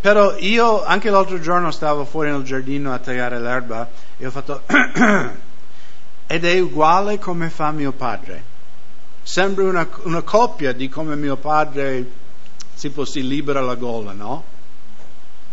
Però 0.00 0.36
io 0.36 0.84
anche 0.84 1.10
l'altro 1.10 1.40
giorno 1.40 1.70
stavo 1.70 2.04
fuori 2.04 2.30
nel 2.30 2.42
giardino 2.42 2.92
a 2.92 2.98
tagliare 2.98 3.40
l'erba 3.40 3.88
e 4.16 4.26
ho 4.26 4.30
fatto 4.30 4.62
ed 6.26 6.44
è 6.44 6.58
uguale 6.60 7.18
come 7.18 7.50
fa 7.50 7.70
mio 7.70 7.92
padre. 7.92 8.54
Sembra 9.22 9.64
una, 9.64 9.88
una 10.02 10.22
coppia 10.22 10.72
di 10.72 10.88
come 10.88 11.16
mio 11.16 11.36
padre 11.36 12.24
tipo, 12.76 13.04
si 13.04 13.26
libera 13.26 13.60
la 13.60 13.74
gola, 13.74 14.12
no? 14.12 14.44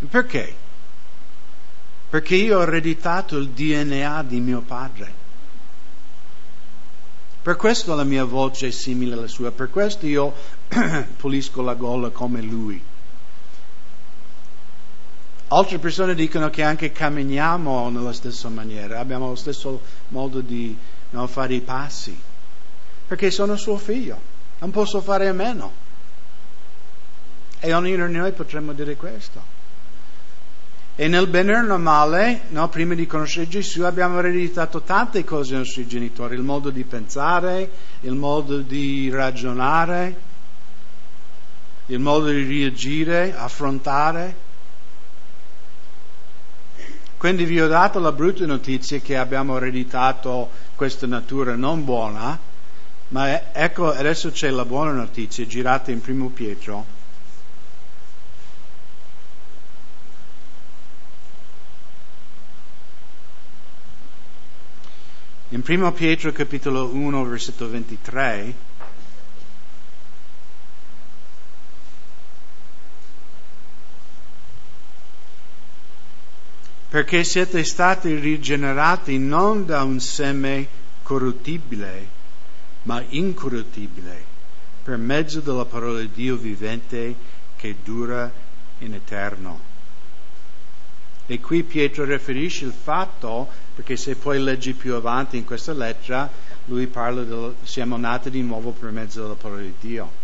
Perché? 0.09 0.55
Perché 2.09 2.35
io 2.35 2.59
ho 2.59 2.61
ereditato 2.61 3.37
il 3.37 3.49
DNA 3.49 4.23
di 4.23 4.39
mio 4.39 4.61
padre. 4.61 5.21
Per 7.41 7.55
questo 7.55 7.95
la 7.95 8.03
mia 8.03 8.23
voce 8.23 8.67
è 8.67 8.71
simile 8.71 9.13
alla 9.15 9.27
sua, 9.27 9.51
per 9.51 9.69
questo 9.69 10.05
io 10.05 10.33
pulisco 11.17 11.61
la 11.61 11.73
gola 11.73 12.09
come 12.09 12.41
lui. 12.41 12.81
Altre 15.49 15.77
persone 15.77 16.15
dicono 16.15 16.49
che 16.49 16.63
anche 16.63 16.91
camminiamo 16.91 17.89
nella 17.89 18.13
stessa 18.13 18.49
maniera, 18.49 18.99
abbiamo 18.99 19.27
lo 19.27 19.35
stesso 19.35 19.81
modo 20.09 20.41
di 20.41 20.75
no, 21.11 21.27
fare 21.27 21.53
i 21.53 21.61
passi, 21.61 22.19
perché 23.07 23.29
sono 23.29 23.55
suo 23.55 23.77
figlio, 23.77 24.19
non 24.59 24.71
posso 24.71 25.01
fare 25.01 25.27
a 25.27 25.33
meno. 25.33 25.81
E 27.59 27.73
ognuno 27.73 28.07
di 28.07 28.13
noi 28.13 28.31
potremmo 28.31 28.73
dire 28.73 28.95
questo. 28.95 29.61
E 30.95 31.07
nel 31.07 31.27
bene 31.27 31.53
e 31.53 31.61
nel 31.61 31.79
male, 31.79 32.41
no, 32.49 32.69
prima 32.69 32.93
di 32.93 33.07
conoscere 33.07 33.47
Gesù, 33.47 33.81
abbiamo 33.83 34.19
ereditato 34.19 34.81
tante 34.81 35.23
cose 35.23 35.53
ai 35.53 35.59
nostri 35.59 35.87
genitori, 35.87 36.35
il 36.35 36.43
modo 36.43 36.69
di 36.69 36.83
pensare, 36.83 37.69
il 38.01 38.13
modo 38.13 38.59
di 38.59 39.09
ragionare, 39.09 40.15
il 41.87 41.99
modo 41.99 42.29
di 42.29 42.43
reagire, 42.43 43.35
affrontare. 43.35 44.51
Quindi 47.23 47.45
vi 47.45 47.61
ho 47.61 47.69
dato 47.69 47.99
la 47.99 48.11
brutta 48.11 48.45
notizia 48.45 48.99
che 48.99 49.15
abbiamo 49.15 49.55
ereditato 49.55 50.49
questa 50.75 51.07
natura 51.07 51.55
non 51.55 51.85
buona, 51.85 52.37
ma 53.07 53.53
ecco 53.53 53.93
adesso 53.93 54.29
c'è 54.29 54.49
la 54.49 54.65
buona 54.65 54.91
notizia, 54.91 55.47
girate 55.47 55.93
in 55.93 56.01
primo 56.01 56.27
Pietro. 56.27 56.85
In 65.47 65.61
primo 65.61 65.93
Pietro 65.93 66.33
capitolo 66.33 66.93
1 66.93 67.23
versetto 67.23 67.69
23 67.69 68.53
perché 76.93 77.23
siete 77.23 77.63
stati 77.63 78.13
rigenerati 78.13 79.17
non 79.17 79.65
da 79.65 79.81
un 79.81 79.99
seme 79.99 80.67
corruttibile, 81.01 82.07
ma 82.83 83.03
incorruttibile, 83.07 84.23
per 84.83 84.97
mezzo 84.97 85.39
della 85.39 85.65
parola 85.65 86.01
di 86.01 86.11
Dio 86.13 86.35
vivente 86.35 87.15
che 87.55 87.77
dura 87.83 88.31
in 88.77 88.93
eterno. 88.93 89.59
E 91.25 91.39
qui 91.39 91.63
Pietro 91.63 92.05
riferisce 92.05 92.65
il 92.65 92.73
fatto, 92.79 93.49
perché 93.73 93.97
se 93.97 94.15
poi 94.15 94.39
leggi 94.39 94.73
più 94.73 94.93
avanti 94.93 95.35
in 95.37 95.45
questa 95.45 95.73
lettera, 95.73 96.29
lui 96.65 96.85
parla 96.85 97.23
del 97.23 97.55
siamo 97.63 97.97
nati 97.97 98.29
di 98.29 98.43
nuovo 98.43 98.69
per 98.69 98.91
mezzo 98.91 99.23
della 99.23 99.33
parola 99.33 99.61
di 99.61 99.73
Dio. 99.79 100.22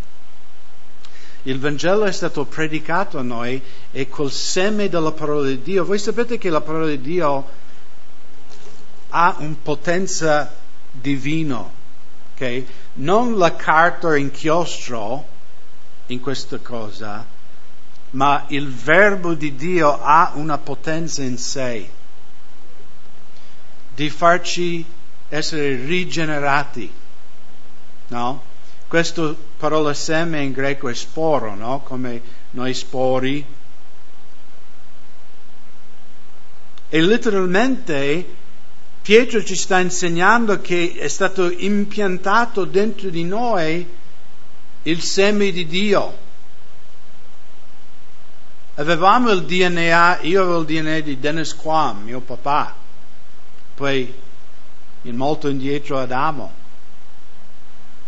Il 1.49 1.59
Vangelo 1.59 2.05
è 2.05 2.11
stato 2.11 2.45
predicato 2.45 3.17
a 3.17 3.23
noi 3.23 3.61
e 3.91 4.07
col 4.07 4.31
seme 4.31 4.87
della 4.89 5.11
parola 5.11 5.47
di 5.47 5.61
Dio. 5.61 5.83
Voi 5.83 5.97
sapete 5.97 6.37
che 6.37 6.49
la 6.49 6.61
parola 6.61 6.87
di 6.87 7.01
Dio 7.01 7.47
ha 9.09 9.35
un 9.39 9.61
potenza 9.61 10.53
divino 10.91 11.77
ok? 12.39 12.63
Non 12.93 13.37
la 13.37 13.55
carta 13.55 14.15
inchiostro 14.15 15.27
in 16.07 16.21
questa 16.21 16.57
cosa, 16.57 17.25
ma 18.11 18.45
il 18.47 18.69
verbo 18.69 19.33
di 19.33 19.55
Dio 19.55 20.01
ha 20.01 20.31
una 20.35 20.57
potenza 20.57 21.21
in 21.21 21.37
sé 21.37 21.89
di 23.93 24.09
farci 24.09 24.85
essere 25.27 25.75
rigenerati, 25.75 26.91
no? 28.07 28.41
Questa 28.87 29.35
parola 29.59 29.93
seme 29.93 30.41
in 30.41 30.53
greco 30.53 30.87
è 30.87 30.93
sporo, 30.93 31.53
no? 31.53 31.81
Come 31.81 32.21
noi 32.51 32.73
spori. 32.73 33.45
E 36.87 37.01
letteralmente 37.01 38.37
Pietro 39.01 39.43
ci 39.43 39.55
sta 39.55 39.79
insegnando 39.79 40.61
che 40.61 40.95
è 40.97 41.09
stato 41.09 41.51
impiantato 41.51 42.63
dentro 42.63 43.09
di 43.09 43.25
noi 43.25 43.85
il 44.83 45.01
seme 45.01 45.51
di 45.51 45.65
Dio. 45.65 46.17
Avevamo 48.75 49.29
il 49.31 49.43
DNA, 49.43 50.21
io 50.21 50.41
avevo 50.41 50.59
il 50.59 50.65
DNA 50.65 50.99
di 51.01 51.19
Dennis 51.19 51.53
Quam, 51.53 52.03
mio 52.03 52.21
papà, 52.21 52.73
poi 53.75 54.13
molto 55.01 55.49
indietro 55.49 55.99
Adamo. 55.99 56.58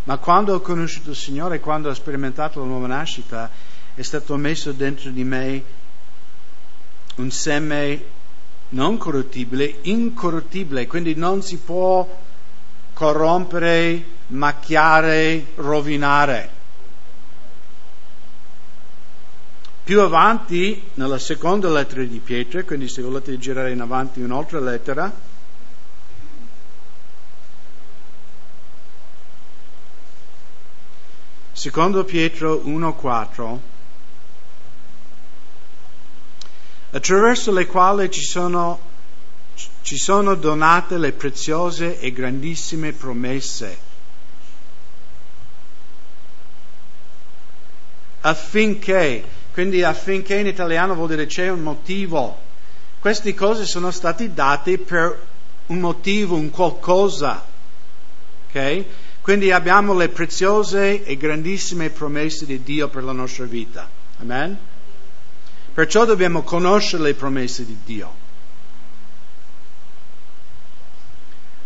Ma 0.03 0.17
quando 0.17 0.55
ho 0.55 0.61
conosciuto 0.61 1.11
il 1.11 1.15
Signore, 1.15 1.59
quando 1.59 1.89
ho 1.89 1.93
sperimentato 1.93 2.59
la 2.59 2.65
nuova 2.65 2.87
nascita, 2.87 3.49
è 3.93 4.01
stato 4.01 4.35
messo 4.35 4.71
dentro 4.71 5.09
di 5.11 5.23
me 5.23 5.63
un 7.15 7.29
seme 7.29 8.03
non 8.69 8.97
corruttibile, 8.97 9.79
incorruttibile, 9.81 10.87
quindi 10.87 11.13
non 11.15 11.43
si 11.43 11.57
può 11.57 12.07
corrompere, 12.93 14.03
macchiare, 14.27 15.47
rovinare. 15.55 16.59
Più 19.83 19.99
avanti, 19.99 20.89
nella 20.93 21.17
seconda 21.17 21.69
lettera 21.69 22.03
di 22.03 22.19
Pietro, 22.19 22.63
quindi 22.63 22.87
se 22.87 23.01
volete 23.01 23.37
girare 23.37 23.71
in 23.71 23.81
avanti 23.81 24.21
un'altra 24.21 24.59
lettera, 24.59 25.11
secondo 31.51 32.03
Pietro 32.03 32.61
1,4, 32.65 33.57
attraverso 36.91 37.51
le 37.51 37.65
quali 37.65 38.09
ci 38.11 38.23
sono, 38.23 38.79
ci 39.81 39.97
sono 39.97 40.35
donate 40.35 40.97
le 40.97 41.11
preziose 41.11 41.99
e 41.99 42.11
grandissime 42.11 42.91
promesse 42.93 43.89
affinché 48.21 49.25
quindi 49.51 49.83
affinché 49.83 50.37
in 50.37 50.47
italiano 50.47 50.95
vuol 50.95 51.09
dire 51.09 51.25
c'è 51.25 51.49
un 51.49 51.61
motivo. 51.61 52.49
Queste 52.99 53.33
cose 53.33 53.65
sono 53.65 53.91
state 53.91 54.33
date 54.33 54.77
per 54.77 55.27
un 55.67 55.79
motivo, 55.79 56.35
un 56.35 56.49
qualcosa. 56.49 57.43
Ok? 58.47 58.85
Quindi 59.21 59.51
abbiamo 59.51 59.93
le 59.93 60.09
preziose 60.09 61.03
e 61.03 61.17
grandissime 61.17 61.89
promesse 61.89 62.45
di 62.45 62.63
Dio 62.63 62.89
per 62.89 63.03
la 63.03 63.11
nostra 63.11 63.45
vita. 63.45 63.87
Amen? 64.19 64.57
Perciò 65.73 66.05
dobbiamo 66.05 66.41
conoscere 66.41 67.03
le 67.03 67.13
promesse 67.13 67.65
di 67.65 67.77
Dio. 67.85 68.21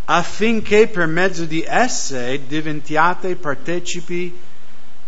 affinché 0.05 0.87
per 0.87 1.07
mezzo 1.07 1.45
di 1.45 1.63
esse 1.65 2.45
diventiate 2.45 3.35
partecipi 3.35 4.33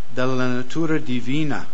della 0.09 0.47
natura 0.47 0.97
divina 0.97 1.65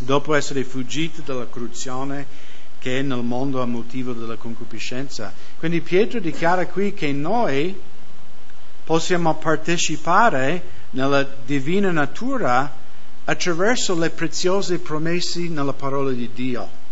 dopo 0.00 0.34
essere 0.34 0.64
fuggito 0.64 1.22
dalla 1.22 1.46
corruzione 1.46 2.52
che 2.78 2.98
è 2.98 3.02
nel 3.02 3.22
mondo 3.22 3.62
a 3.62 3.66
motivo 3.66 4.12
della 4.12 4.36
concupiscenza. 4.36 5.32
Quindi 5.58 5.80
Pietro 5.80 6.20
dichiara 6.20 6.66
qui 6.66 6.92
che 6.92 7.12
noi 7.12 7.74
possiamo 8.84 9.34
partecipare 9.34 10.62
nella 10.90 11.22
divina 11.22 11.90
natura 11.90 12.82
attraverso 13.24 13.98
le 13.98 14.10
preziose 14.10 14.78
promesse 14.78 15.40
nella 15.48 15.72
parola 15.72 16.10
di 16.10 16.30
Dio. 16.32 16.82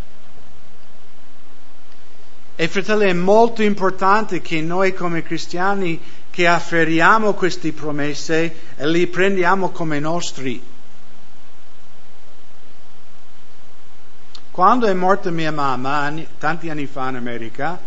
E 2.55 2.69
fratelli, 2.69 3.09
è 3.09 3.13
molto 3.13 3.63
importante 3.63 4.41
che 4.41 4.61
noi 4.61 4.95
come 4.95 5.23
cristiani 5.23 6.01
che 6.31 6.47
afferriamo 6.47 7.35
queste 7.35 7.73
promesse 7.73 8.57
e 8.77 8.89
li 8.89 9.07
prendiamo 9.07 9.71
come 9.71 9.99
nostri. 9.99 10.63
Quando 14.51 14.87
è 14.87 14.93
morta 14.93 15.31
mia 15.31 15.51
mamma, 15.51 16.13
tanti 16.39 16.69
anni 16.69 16.87
fa 16.87 17.09
in 17.09 17.17
America, 17.17 17.81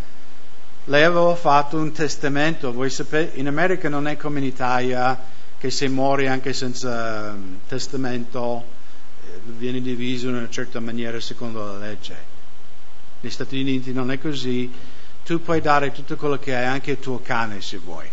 lei 0.85 1.03
aveva 1.03 1.35
fatto 1.35 1.77
un 1.77 1.91
testamento. 1.91 2.71
Voi 2.71 2.89
sapete, 2.89 3.39
in 3.39 3.47
America 3.47 3.89
non 3.89 4.07
è 4.07 4.17
come 4.17 4.39
in 4.39 4.45
Italia 4.45 5.19
che 5.57 5.71
se 5.71 5.87
muori 5.87 6.27
anche 6.27 6.53
senza 6.53 7.31
um, 7.31 7.59
testamento 7.67 8.63
eh, 9.23 9.39
viene 9.57 9.81
diviso 9.81 10.29
in 10.29 10.35
una 10.35 10.49
certa 10.49 10.79
maniera 10.79 11.19
secondo 11.19 11.65
la 11.65 11.77
legge. 11.77 12.33
Negli 13.21 13.31
Stati 13.31 13.59
Uniti 13.59 13.93
non 13.93 14.11
è 14.11 14.19
così. 14.19 14.71
Tu 15.25 15.41
puoi 15.41 15.59
dare 15.59 15.91
tutto 15.91 16.17
quello 16.17 16.37
che 16.37 16.55
hai 16.55 16.65
anche 16.65 16.91
al 16.91 16.99
tuo 16.99 17.19
cane 17.19 17.61
se 17.61 17.77
vuoi. 17.77 18.07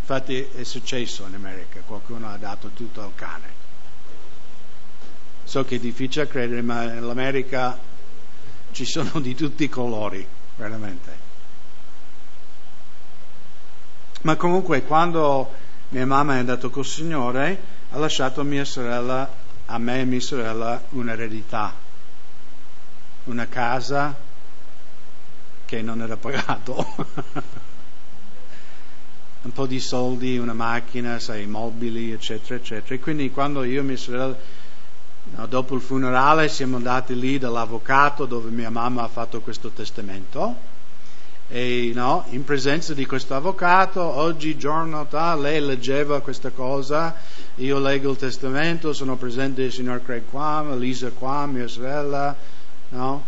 Infatti 0.00 0.40
è 0.40 0.62
successo 0.62 1.26
in 1.26 1.34
America, 1.34 1.80
qualcuno 1.84 2.28
ha 2.28 2.36
dato 2.36 2.70
tutto 2.72 3.02
al 3.02 3.14
cane. 3.16 3.66
So 5.42 5.64
che 5.64 5.76
è 5.76 5.78
difficile 5.78 6.28
credere, 6.28 6.62
ma 6.62 6.84
nell'America 6.84 7.76
ci 8.70 8.84
sono 8.84 9.18
di 9.20 9.34
tutti 9.34 9.64
i 9.64 9.68
colori, 9.68 10.24
veramente. 10.56 11.27
Ma 14.22 14.36
comunque 14.36 14.82
quando 14.82 15.50
mia 15.90 16.06
mamma 16.06 16.36
è 16.36 16.38
andata 16.38 16.68
col 16.68 16.84
Signore, 16.84 17.60
ha 17.90 17.98
lasciato 17.98 18.40
a 18.40 18.44
mia 18.44 18.64
sorella, 18.64 19.30
a 19.66 19.78
me 19.78 20.00
e 20.00 20.04
mia 20.04 20.20
sorella, 20.20 20.82
un'eredità, 20.90 21.74
una 23.24 23.46
casa 23.46 24.14
che 25.64 25.82
non 25.82 26.02
era 26.02 26.16
pagato, 26.16 26.94
un 29.42 29.52
po' 29.52 29.66
di 29.66 29.80
soldi, 29.80 30.36
una 30.38 30.54
macchina, 30.54 31.18
sai, 31.18 31.46
mobili, 31.46 32.12
eccetera, 32.12 32.56
eccetera. 32.56 32.94
E 32.94 33.00
quindi 33.00 33.30
quando 33.30 33.62
io 33.64 33.80
e 33.80 33.84
mia 33.84 33.96
sorella 33.96 34.36
No, 35.36 35.46
dopo 35.46 35.74
il 35.74 35.80
funerale 35.80 36.48
siamo 36.48 36.76
andati 36.76 37.18
lì 37.18 37.38
dall'avvocato 37.38 38.24
dove 38.24 38.50
mia 38.50 38.70
mamma 38.70 39.02
ha 39.02 39.08
fatto 39.08 39.40
questo 39.40 39.68
testamento 39.68 40.76
e 41.50 41.92
no, 41.94 42.26
in 42.30 42.44
presenza 42.44 42.92
di 42.92 43.06
questo 43.06 43.34
avvocato 43.34 44.02
oggi 44.02 44.58
giorno 44.58 45.06
ta, 45.06 45.34
lei 45.34 45.60
leggeva 45.60 46.20
questa 46.20 46.50
cosa, 46.50 47.16
io 47.54 47.78
leggo 47.78 48.10
il 48.10 48.18
testamento, 48.18 48.92
sono 48.92 49.16
presente 49.16 49.62
il 49.62 49.72
signor 49.72 50.02
Craig 50.04 50.24
qua, 50.30 50.62
Lisa 50.76 51.10
qua, 51.10 51.46
mia 51.46 51.66
sorella, 51.66 52.36
no? 52.90 53.24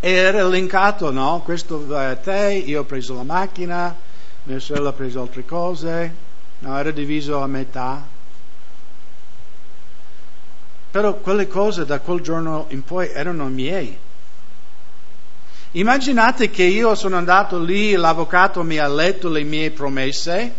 E 0.00 0.10
era 0.10 0.38
elencato, 0.38 1.12
no? 1.12 1.42
Questo 1.44 1.86
va 1.86 2.10
a 2.10 2.16
te, 2.16 2.62
io 2.66 2.80
ho 2.80 2.84
preso 2.84 3.14
la 3.14 3.22
macchina, 3.22 3.94
mia 4.42 4.58
sorella 4.58 4.88
ha 4.88 4.92
preso 4.92 5.20
altre 5.20 5.44
cose, 5.44 6.14
no? 6.58 6.76
Era 6.76 6.90
diviso 6.90 7.40
a 7.40 7.46
metà, 7.46 8.04
però 10.90 11.14
quelle 11.14 11.46
cose 11.46 11.84
da 11.84 12.00
quel 12.00 12.20
giorno 12.20 12.66
in 12.70 12.82
poi 12.82 13.10
erano 13.10 13.46
miei. 13.46 13.98
Immaginate 15.76 16.50
che 16.50 16.62
io 16.62 16.94
sono 16.94 17.16
andato 17.16 17.58
lì, 17.58 17.92
l'avvocato 17.94 18.62
mi 18.62 18.78
ha 18.78 18.86
letto 18.86 19.28
le 19.28 19.42
mie 19.42 19.72
promesse 19.72 20.54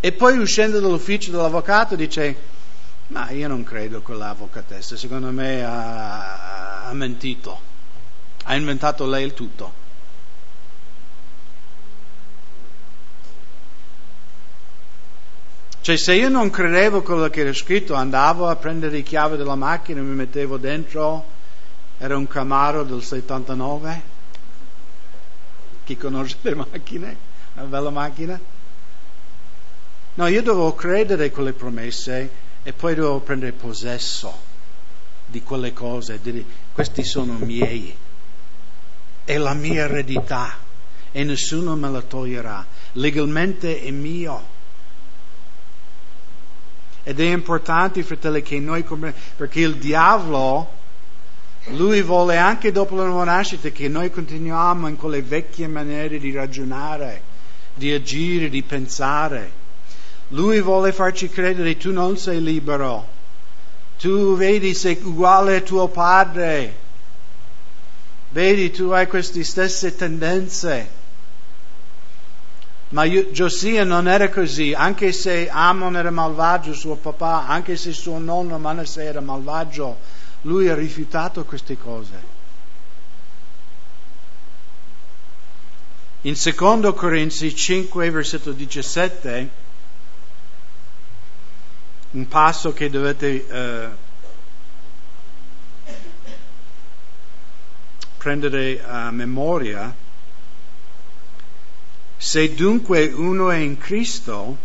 e 0.00 0.10
poi 0.10 0.38
uscendo 0.38 0.80
dall'ufficio 0.80 1.30
dell'avvocato 1.30 1.94
dice, 1.94 2.36
ma 3.08 3.30
io 3.30 3.46
non 3.46 3.62
credo 3.62 4.02
quell'avvocatessa, 4.02 4.96
secondo 4.96 5.30
me 5.30 5.64
ha, 5.64 6.88
ha 6.88 6.92
mentito, 6.94 7.60
ha 8.42 8.56
inventato 8.56 9.06
lei 9.06 9.24
il 9.24 9.34
tutto. 9.34 9.84
Cioè 15.80 15.96
se 15.96 16.14
io 16.14 16.28
non 16.28 16.50
credevo 16.50 17.02
quello 17.02 17.28
che 17.28 17.42
era 17.42 17.52
scritto, 17.52 17.94
andavo 17.94 18.48
a 18.48 18.56
prendere 18.56 18.96
le 18.96 19.02
chiavi 19.02 19.36
della 19.36 19.54
macchina, 19.54 20.00
mi 20.00 20.16
mettevo 20.16 20.56
dentro, 20.56 21.34
era 21.98 22.16
un 22.16 22.26
Camaro 22.26 22.84
del 22.84 23.02
79. 23.02 24.14
Chi 25.84 25.96
conosce 25.96 26.36
le 26.42 26.54
macchine? 26.54 27.16
Una 27.54 27.64
bella 27.66 27.90
macchina? 27.90 28.38
No, 30.14 30.26
io 30.26 30.42
dovevo 30.42 30.74
credere 30.74 31.26
a 31.26 31.30
quelle 31.30 31.52
promesse 31.52 32.30
e 32.62 32.72
poi 32.72 32.94
dovevo 32.94 33.20
prendere 33.20 33.52
possesso 33.52 34.34
di 35.26 35.42
quelle 35.42 35.72
cose, 35.72 36.20
dire 36.20 36.44
questi 36.72 37.04
sono 37.04 37.34
miei, 37.34 37.94
è 39.24 39.36
la 39.36 39.54
mia 39.54 39.84
eredità 39.84 40.56
e 41.12 41.24
nessuno 41.24 41.76
me 41.76 41.90
la 41.90 42.02
toglierà. 42.02 42.64
legalmente 42.92 43.80
è 43.82 43.90
mio. 43.90 44.54
Ed 47.02 47.20
è 47.20 47.24
importante, 47.24 48.02
fratelli, 48.02 48.42
che 48.42 48.58
noi 48.58 48.84
comprendiamo, 48.84 49.26
perché 49.36 49.60
il 49.60 49.76
diavolo, 49.76 50.70
lui 51.70 52.00
vuole 52.02 52.36
anche 52.36 52.70
dopo 52.70 52.94
la 52.94 53.06
nuova 53.06 53.24
nascita 53.24 53.70
che 53.70 53.88
noi 53.88 54.10
continuiamo 54.10 54.86
in 54.86 54.96
quelle 54.96 55.22
vecchie 55.22 55.66
maniere 55.66 56.18
di 56.18 56.32
ragionare, 56.32 57.22
di 57.74 57.92
agire, 57.92 58.48
di 58.48 58.62
pensare. 58.62 59.64
Lui 60.28 60.60
vuole 60.60 60.92
farci 60.92 61.28
credere 61.28 61.72
che 61.72 61.78
tu 61.78 61.92
non 61.92 62.16
sei 62.16 62.40
libero. 62.40 63.14
Tu 63.98 64.36
vedi 64.36 64.74
sei 64.74 64.98
uguale 65.02 65.56
a 65.56 65.60
tuo 65.60 65.88
padre. 65.88 66.84
Vedi, 68.30 68.70
tu 68.70 68.90
hai 68.90 69.08
queste 69.08 69.42
stesse 69.42 69.96
tendenze. 69.96 71.04
Ma 72.90 73.08
Giosia 73.32 73.82
non 73.82 74.06
era 74.06 74.28
così, 74.28 74.72
anche 74.72 75.10
se 75.10 75.48
Amon 75.48 75.96
era 75.96 76.10
malvagio, 76.10 76.72
suo 76.72 76.94
papà, 76.94 77.48
anche 77.48 77.76
se 77.76 77.92
suo 77.92 78.18
nonno 78.18 78.58
Manasseh 78.58 79.02
era 79.02 79.20
malvagio, 79.20 79.98
lui 80.46 80.68
ha 80.68 80.74
rifiutato 80.74 81.44
queste 81.44 81.76
cose. 81.76 82.34
In 86.22 86.34
2 86.34 86.94
Corinzi 86.94 87.54
5, 87.54 88.10
versetto 88.10 88.52
17, 88.52 89.50
un 92.12 92.28
passo 92.28 92.72
che 92.72 92.88
dovete 92.88 93.46
eh, 93.46 93.88
prendere 98.16 98.84
a 98.84 99.10
memoria, 99.10 99.94
se 102.16 102.54
dunque 102.54 103.06
uno 103.06 103.50
è 103.50 103.56
in 103.56 103.78
Cristo, 103.78 104.56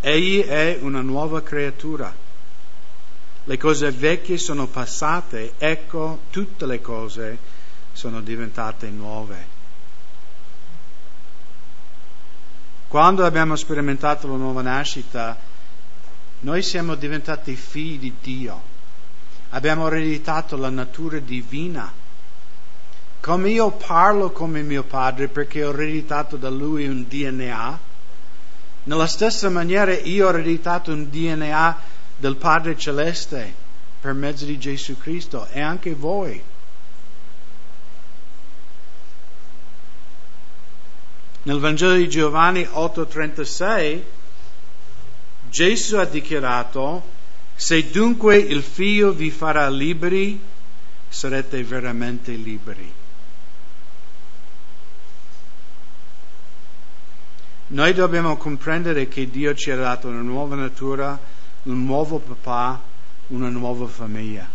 egli 0.00 0.42
è 0.44 0.78
una 0.80 1.00
nuova 1.00 1.42
creatura. 1.42 2.25
Le 3.48 3.56
cose 3.58 3.90
vecchie 3.92 4.38
sono 4.38 4.66
passate, 4.66 5.54
ecco 5.58 6.22
tutte 6.30 6.66
le 6.66 6.80
cose 6.80 7.38
sono 7.92 8.20
diventate 8.20 8.90
nuove. 8.90 9.54
Quando 12.88 13.24
abbiamo 13.24 13.54
sperimentato 13.56 14.28
la 14.28 14.36
nuova 14.36 14.62
nascita, 14.62 15.36
noi 16.40 16.62
siamo 16.62 16.96
diventati 16.96 17.54
figli 17.54 17.98
di 17.98 18.14
Dio, 18.20 18.62
abbiamo 19.50 19.86
ereditato 19.86 20.56
la 20.56 20.70
natura 20.70 21.18
divina 21.18 22.04
come 23.26 23.50
io 23.50 23.72
parlo 23.72 24.30
come 24.30 24.62
mio 24.62 24.84
padre 24.84 25.26
perché 25.26 25.64
ho 25.64 25.72
ereditato 25.72 26.36
da 26.36 26.48
lui 26.48 26.86
un 26.86 27.06
DNA, 27.08 27.78
nella 28.84 29.08
stessa 29.08 29.50
maniera 29.50 29.92
io 29.98 30.26
ho 30.26 30.28
ereditato 30.28 30.92
un 30.92 31.08
DNA 31.10 31.76
del 32.16 32.36
Padre 32.36 32.76
Celeste 32.76 33.54
per 34.00 34.12
mezzo 34.12 34.44
di 34.44 34.58
Gesù 34.58 34.96
Cristo 34.96 35.46
e 35.48 35.60
anche 35.60 35.94
voi. 35.94 36.42
Nel 41.42 41.58
Vangelo 41.58 41.94
di 41.94 42.08
Giovanni 42.08 42.62
8:36 42.62 44.02
Gesù 45.48 45.96
ha 45.96 46.04
dichiarato, 46.04 47.02
se 47.54 47.90
dunque 47.90 48.36
il 48.36 48.62
figlio 48.62 49.12
vi 49.12 49.30
farà 49.30 49.68
liberi, 49.68 50.38
sarete 51.08 51.62
veramente 51.62 52.32
liberi. 52.32 52.92
Noi 57.68 57.94
dobbiamo 57.94 58.36
comprendere 58.36 59.08
che 59.08 59.30
Dio 59.30 59.54
ci 59.54 59.70
ha 59.70 59.76
dato 59.76 60.08
una 60.08 60.20
nuova 60.20 60.54
natura, 60.56 61.18
un 61.66 61.84
nuovo 61.84 62.18
papà, 62.18 62.80
una 63.28 63.48
nuova 63.48 63.86
famiglia. 63.86 64.48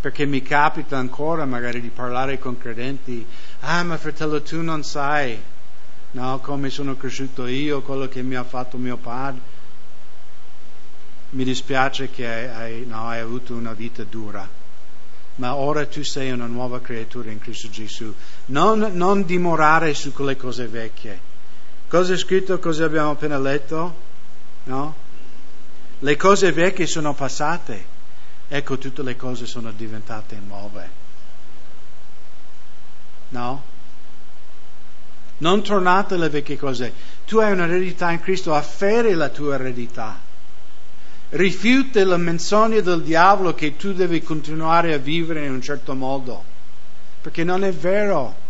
Perché 0.00 0.26
mi 0.26 0.42
capita 0.42 0.98
ancora 0.98 1.44
magari 1.44 1.80
di 1.80 1.88
parlare 1.88 2.38
con 2.38 2.58
credenti, 2.58 3.24
ah 3.60 3.82
ma 3.84 3.96
fratello 3.96 4.42
tu 4.42 4.60
non 4.60 4.82
sai, 4.82 5.40
no, 6.12 6.38
come 6.40 6.70
sono 6.70 6.96
cresciuto 6.96 7.46
io, 7.46 7.82
quello 7.82 8.08
che 8.08 8.22
mi 8.22 8.34
ha 8.34 8.44
fatto 8.44 8.76
mio 8.78 8.96
padre. 8.96 9.40
Mi 11.30 11.44
dispiace 11.44 12.10
che 12.10 12.50
hai, 12.50 12.84
no, 12.84 13.08
hai 13.08 13.20
avuto 13.20 13.54
una 13.54 13.72
vita 13.72 14.04
dura 14.04 14.60
ma 15.36 15.54
ora 15.54 15.86
tu 15.86 16.02
sei 16.02 16.30
una 16.30 16.46
nuova 16.46 16.80
creatura 16.82 17.30
in 17.30 17.38
Cristo 17.38 17.70
Gesù. 17.70 18.12
Non, 18.46 18.90
non 18.92 19.24
dimorare 19.24 19.94
su 19.94 20.12
quelle 20.12 20.36
cose 20.36 20.66
vecchie. 20.66 21.18
Cosa 21.88 22.12
è 22.12 22.16
scritto, 22.18 22.58
cosa 22.58 22.84
abbiamo 22.84 23.12
appena 23.12 23.38
letto? 23.38 24.11
No? 24.64 24.94
Le 25.98 26.16
cose 26.16 26.52
vecchie 26.52 26.86
sono 26.86 27.14
passate, 27.14 27.84
ecco 28.48 28.78
tutte 28.78 29.02
le 29.02 29.16
cose 29.16 29.46
sono 29.46 29.70
diventate 29.72 30.40
nuove. 30.44 30.90
No? 33.30 33.62
Non 35.38 35.62
tornate 35.62 36.14
alle 36.14 36.28
vecchie 36.28 36.56
cose. 36.56 36.92
Tu 37.24 37.38
hai 37.38 37.52
un'eredità 37.52 38.10
in 38.10 38.20
Cristo, 38.20 38.54
afferri 38.54 39.14
la 39.14 39.28
tua 39.28 39.54
eredità 39.54 40.30
rifiuta 41.32 42.04
la 42.04 42.16
menzogna 42.16 42.80
del 42.80 43.02
diavolo 43.02 43.54
che 43.54 43.76
tu 43.76 43.92
devi 43.92 44.22
continuare 44.22 44.92
a 44.92 44.98
vivere 44.98 45.44
in 45.44 45.52
un 45.52 45.62
certo 45.62 45.94
modo, 45.94 46.44
perché 47.20 47.44
non 47.44 47.64
è 47.64 47.72
vero. 47.72 48.41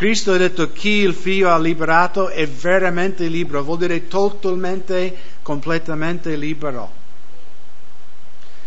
Cristo 0.00 0.32
ha 0.32 0.38
detto 0.38 0.72
chi 0.72 1.02
il 1.02 1.12
figlio 1.12 1.50
ha 1.50 1.58
liberato 1.58 2.30
è 2.30 2.48
veramente 2.48 3.26
libero, 3.28 3.62
vuol 3.62 3.76
dire 3.76 4.08
totalmente, 4.08 5.14
completamente 5.42 6.36
libero. 6.36 6.90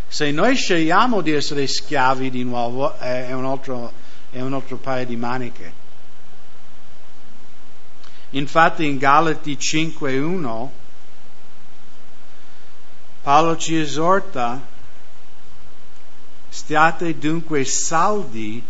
Se 0.07 0.29
noi 0.29 0.55
scegliamo 0.55 1.21
di 1.21 1.31
essere 1.31 1.65
schiavi 1.65 2.29
di 2.29 2.43
nuovo 2.43 2.95
è 2.99 3.33
un 3.33 3.45
altro, 3.45 3.91
è 4.29 4.41
un 4.41 4.53
altro 4.53 4.77
paio 4.77 5.07
di 5.07 5.15
maniche. 5.15 5.73
Infatti 8.29 8.85
in 8.85 8.99
Galati 8.99 9.57
5.1 9.59 10.69
Paolo 13.23 13.57
ci 13.57 13.79
esorta, 13.79 14.61
stiate 16.49 17.17
dunque 17.17 17.65
saldi 17.65 18.63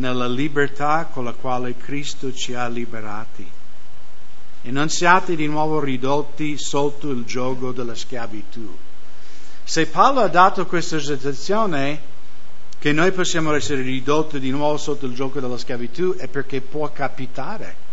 nella 0.00 0.26
libertà 0.26 1.08
con 1.12 1.24
la 1.24 1.32
quale 1.32 1.76
Cristo 1.76 2.32
ci 2.32 2.54
ha 2.54 2.66
liberati 2.66 3.48
e 4.62 4.70
non 4.70 4.88
siate 4.88 5.36
di 5.36 5.46
nuovo 5.46 5.78
ridotti 5.78 6.58
sotto 6.58 7.10
il 7.10 7.24
gioco 7.24 7.72
della 7.72 7.94
schiavitù. 7.94 8.76
Se 9.62 9.86
Paolo 9.86 10.20
ha 10.20 10.28
dato 10.28 10.66
questa 10.66 10.96
esortazione 10.96 12.08
che 12.78 12.92
noi 12.92 13.12
possiamo 13.12 13.54
essere 13.54 13.82
ridotti 13.82 14.40
di 14.40 14.50
nuovo 14.50 14.76
sotto 14.76 15.06
il 15.06 15.14
gioco 15.14 15.38
della 15.38 15.58
schiavitù 15.58 16.16
è 16.16 16.28
perché 16.28 16.60
può 16.60 16.90
capitare. 16.90 17.88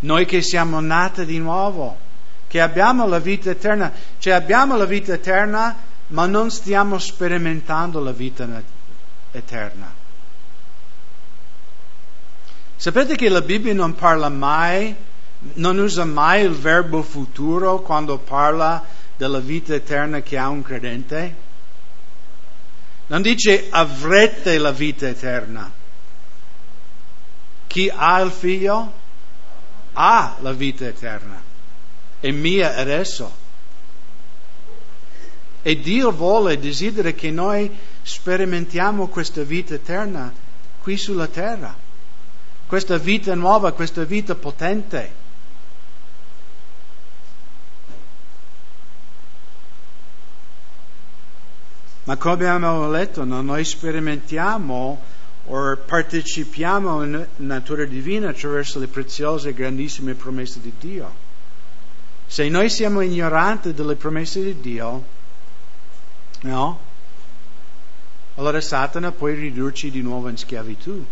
Noi 0.00 0.24
che 0.24 0.42
siamo 0.42 0.80
nati 0.80 1.24
di 1.26 1.38
nuovo, 1.38 1.98
che 2.46 2.60
abbiamo 2.60 3.06
la 3.06 3.18
vita 3.18 3.50
eterna, 3.50 3.92
cioè 4.18 4.32
abbiamo 4.32 4.76
la 4.76 4.86
vita 4.86 5.12
eterna, 5.12 5.76
ma 6.10 6.26
non 6.26 6.50
stiamo 6.50 6.98
sperimentando 6.98 8.00
la 8.00 8.12
vita 8.12 8.46
eterna. 9.32 9.92
Sapete 12.76 13.14
che 13.14 13.28
la 13.28 13.42
Bibbia 13.42 13.74
non 13.74 13.94
parla 13.94 14.28
mai, 14.28 14.94
non 15.54 15.78
usa 15.78 16.04
mai 16.04 16.44
il 16.44 16.52
verbo 16.52 17.02
futuro 17.02 17.80
quando 17.80 18.18
parla 18.18 18.84
della 19.16 19.38
vita 19.38 19.74
eterna 19.74 20.20
che 20.20 20.38
ha 20.38 20.48
un 20.48 20.62
credente? 20.62 21.48
Non 23.06 23.22
dice 23.22 23.66
avrete 23.70 24.56
la 24.58 24.72
vita 24.72 25.08
eterna. 25.08 25.70
Chi 27.66 27.92
ha 27.94 28.20
il 28.20 28.30
figlio 28.30 28.92
ha 29.92 30.36
la 30.40 30.52
vita 30.52 30.86
eterna, 30.86 31.40
è 32.18 32.30
mia 32.30 32.76
adesso. 32.76 33.39
E 35.62 35.78
Dio 35.78 36.10
vuole, 36.10 36.58
desidera 36.58 37.10
che 37.10 37.30
noi 37.30 37.70
sperimentiamo 38.02 39.08
questa 39.08 39.42
vita 39.42 39.74
eterna 39.74 40.32
qui 40.80 40.96
sulla 40.96 41.26
terra, 41.26 41.76
questa 42.66 42.96
vita 42.96 43.34
nuova, 43.34 43.72
questa 43.72 44.04
vita 44.04 44.34
potente. 44.34 45.18
Ma 52.04 52.16
come 52.16 52.32
abbiamo 52.32 52.90
letto, 52.90 53.24
no? 53.24 53.42
noi 53.42 53.64
sperimentiamo 53.64 55.00
o 55.46 55.76
partecipiamo 55.76 57.04
in 57.04 57.26
natura 57.36 57.84
divina 57.84 58.30
attraverso 58.30 58.78
le 58.78 58.86
preziose 58.86 59.50
e 59.50 59.54
grandissime 59.54 60.14
promesse 60.14 60.60
di 60.60 60.72
Dio. 60.78 61.28
Se 62.26 62.48
noi 62.48 62.70
siamo 62.70 63.00
ignoranti 63.00 63.74
delle 63.74 63.96
promesse 63.96 64.42
di 64.42 64.60
Dio, 64.60 65.18
no? 66.40 66.88
allora 68.36 68.60
Satana 68.60 69.12
può 69.12 69.28
ridurci 69.28 69.90
di 69.90 70.00
nuovo 70.00 70.28
in 70.28 70.36
schiavitù. 70.36 71.04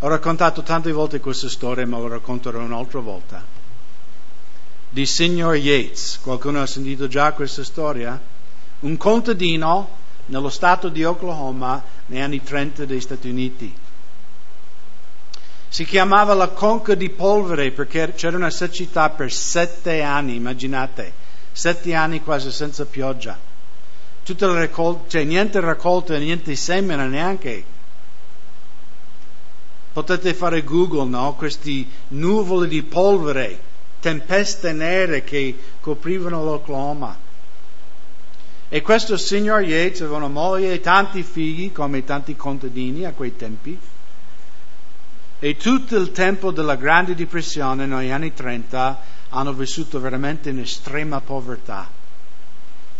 Ho 0.00 0.08
raccontato 0.08 0.62
tante 0.62 0.90
volte 0.92 1.20
questa 1.20 1.48
storia, 1.48 1.86
ma 1.86 1.98
la 1.98 2.08
racconterò 2.08 2.60
un'altra 2.60 3.00
volta. 3.00 3.44
Di 4.88 5.04
signor 5.04 5.56
Yates. 5.56 6.20
Qualcuno 6.22 6.62
ha 6.62 6.66
sentito 6.66 7.08
già 7.08 7.32
questa 7.32 7.62
storia? 7.62 8.18
Un 8.80 8.96
contadino 8.96 9.96
nello 10.26 10.48
stato 10.48 10.88
di 10.88 11.04
Oklahoma 11.04 11.82
negli 12.06 12.20
anni 12.20 12.42
30 12.42 12.84
degli 12.86 13.00
Stati 13.00 13.28
Uniti. 13.28 13.76
Si 15.68 15.84
chiamava 15.84 16.32
la 16.32 16.48
conca 16.48 16.94
di 16.94 17.10
polvere 17.10 17.70
perché 17.72 18.14
c'era 18.14 18.36
una 18.36 18.50
siccità 18.50 19.10
per 19.10 19.30
sette 19.30 20.00
anni, 20.00 20.36
immaginate, 20.36 21.12
sette 21.58 21.92
anni 21.92 22.22
quasi 22.22 22.52
senza 22.52 22.84
pioggia. 22.84 23.36
Tutta 24.22 24.46
la 24.46 24.60
raccolta, 24.60 25.08
cioè 25.08 25.24
niente 25.24 25.58
raccolta, 25.58 26.16
niente 26.16 26.54
semina 26.54 27.04
neanche. 27.06 27.64
Potete 29.92 30.34
fare 30.34 30.62
Google, 30.62 31.08
no? 31.08 31.34
Questi 31.34 31.90
nuvoli 32.08 32.68
di 32.68 32.84
polvere, 32.84 33.58
tempeste 33.98 34.70
nere 34.70 35.24
che 35.24 35.58
coprivano 35.80 36.44
l'Oklahoma. 36.44 37.18
E 38.68 38.80
questo 38.80 39.16
signor 39.16 39.62
Yates 39.62 40.02
aveva 40.02 40.18
una 40.18 40.28
moglie 40.28 40.74
e 40.74 40.80
tanti 40.80 41.24
figli, 41.24 41.72
come 41.72 42.04
tanti 42.04 42.36
contadini 42.36 43.04
a 43.04 43.10
quei 43.10 43.34
tempi. 43.34 43.76
E 45.40 45.56
tutto 45.56 45.96
il 45.96 46.10
tempo 46.10 46.50
della 46.50 46.74
Grande 46.74 47.14
Depressione, 47.14 47.86
negli 47.86 48.10
anni 48.10 48.34
30, 48.34 49.00
hanno 49.28 49.52
vissuto 49.52 50.00
veramente 50.00 50.50
in 50.50 50.58
estrema 50.58 51.20
povertà. 51.20 51.88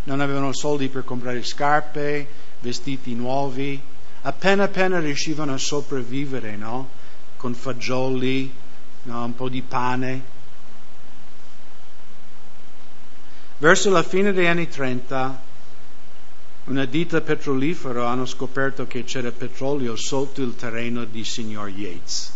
Non 0.04 0.20
avevano 0.20 0.52
soldi 0.52 0.88
per 0.88 1.02
comprare 1.02 1.42
scarpe, 1.42 2.28
vestiti 2.60 3.14
nuovi, 3.14 3.80
appena 4.22 4.64
appena 4.64 5.00
riuscivano 5.00 5.54
a 5.54 5.58
sopravvivere, 5.58 6.54
no? 6.54 6.88
Con 7.36 7.54
fagioli, 7.54 8.52
no? 9.02 9.24
un 9.24 9.34
po' 9.34 9.48
di 9.48 9.62
pane. 9.62 10.22
Verso 13.58 13.90
la 13.90 14.04
fine 14.04 14.32
degli 14.32 14.46
anni 14.46 14.68
30 14.68 15.46
una 16.68 16.84
ditta 16.84 17.22
petrolifera 17.22 18.10
hanno 18.10 18.26
scoperto 18.26 18.86
che 18.86 19.04
c'era 19.04 19.32
petrolio 19.32 19.96
sotto 19.96 20.42
il 20.42 20.54
terreno 20.54 21.04
di 21.04 21.24
signor 21.24 21.70
Yates. 21.70 22.32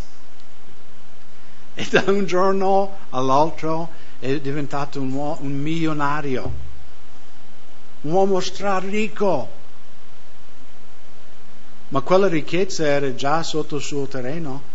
E 1.75 1.85
da 1.89 2.03
un 2.07 2.25
giorno 2.25 2.97
all'altro 3.11 3.91
è 4.17 4.39
diventato 4.39 4.99
un, 4.99 5.11
uomo, 5.11 5.37
un 5.41 5.51
milionario, 5.51 6.51
un 8.01 8.11
uomo 8.11 8.39
straricco. 8.39 9.61
Ma 11.89 12.01
quella 12.01 12.27
ricchezza 12.27 12.87
era 12.87 13.13
già 13.13 13.43
sotto 13.43 13.75
il 13.75 13.83
suo 13.83 14.07
terreno. 14.07 14.71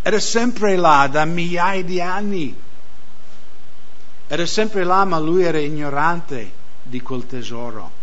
Era 0.00 0.20
sempre 0.20 0.76
là 0.76 1.06
da 1.10 1.26
migliaia 1.26 1.84
di 1.84 2.00
anni. 2.00 2.56
Era 4.26 4.46
sempre 4.46 4.84
là, 4.84 5.04
ma 5.04 5.18
lui 5.18 5.42
era 5.42 5.58
ignorante 5.58 6.50
di 6.82 7.02
quel 7.02 7.26
tesoro. 7.26 7.97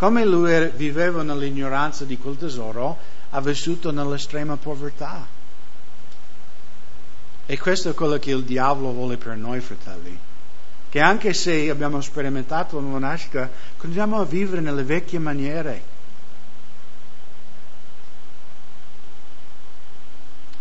Come 0.00 0.24
lui 0.24 0.70
viveva 0.76 1.22
nell'ignoranza 1.22 2.06
di 2.06 2.16
quel 2.16 2.38
tesoro, 2.38 2.96
ha 3.28 3.40
vissuto 3.42 3.90
nell'estrema 3.90 4.56
povertà. 4.56 5.26
E 7.44 7.58
questo 7.58 7.90
è 7.90 7.92
quello 7.92 8.18
che 8.18 8.30
il 8.30 8.44
diavolo 8.44 8.92
vuole 8.92 9.18
per 9.18 9.36
noi, 9.36 9.60
fratelli. 9.60 10.18
Che 10.88 11.00
anche 11.00 11.34
se 11.34 11.68
abbiamo 11.68 12.00
sperimentato 12.00 12.80
nuova 12.80 12.98
nascita, 12.98 13.50
continuiamo 13.76 14.18
a 14.18 14.24
vivere 14.24 14.62
nelle 14.62 14.84
vecchie 14.84 15.18
maniere. 15.18 15.82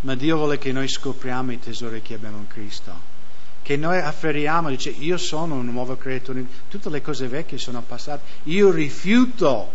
Ma 0.01 0.15
Dio 0.15 0.35
vuole 0.35 0.57
che 0.57 0.73
noi 0.73 0.89
scopriamo 0.89 1.53
i 1.53 1.59
tesori 1.59 2.01
che 2.01 2.15
abbiamo 2.15 2.39
in 2.39 2.47
Cristo 2.47 3.18
che 3.69 3.77
noi 3.77 3.99
afferriamo, 3.99 4.69
dice 4.69 4.89
io 4.89 5.15
sono 5.17 5.53
una 5.53 5.69
nuova 5.69 5.95
creatura, 5.95 6.41
tutte 6.69 6.89
le 6.89 7.03
cose 7.03 7.27
vecchie 7.27 7.59
sono 7.59 7.83
passate, 7.83 8.23
io 8.45 8.71
rifiuto 8.71 9.71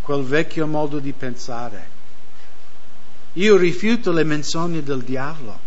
quel 0.00 0.22
vecchio 0.22 0.68
modo 0.68 1.00
di 1.00 1.10
pensare, 1.10 1.88
io 3.32 3.56
rifiuto 3.56 4.12
le 4.12 4.22
menzogne 4.22 4.84
del 4.84 5.02
diavolo, 5.02 5.58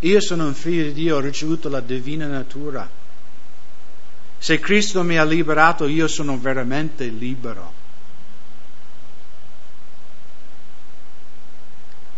io 0.00 0.20
sono 0.20 0.44
un 0.44 0.52
figlio 0.52 0.82
di 0.82 0.92
Dio, 0.92 1.16
ho 1.16 1.20
ricevuto 1.20 1.70
la 1.70 1.80
divina 1.80 2.26
natura, 2.26 2.86
se 4.36 4.60
Cristo 4.60 5.02
mi 5.02 5.16
ha 5.16 5.24
liberato 5.24 5.86
io 5.86 6.08
sono 6.08 6.38
veramente 6.38 7.06
libero. 7.06 7.77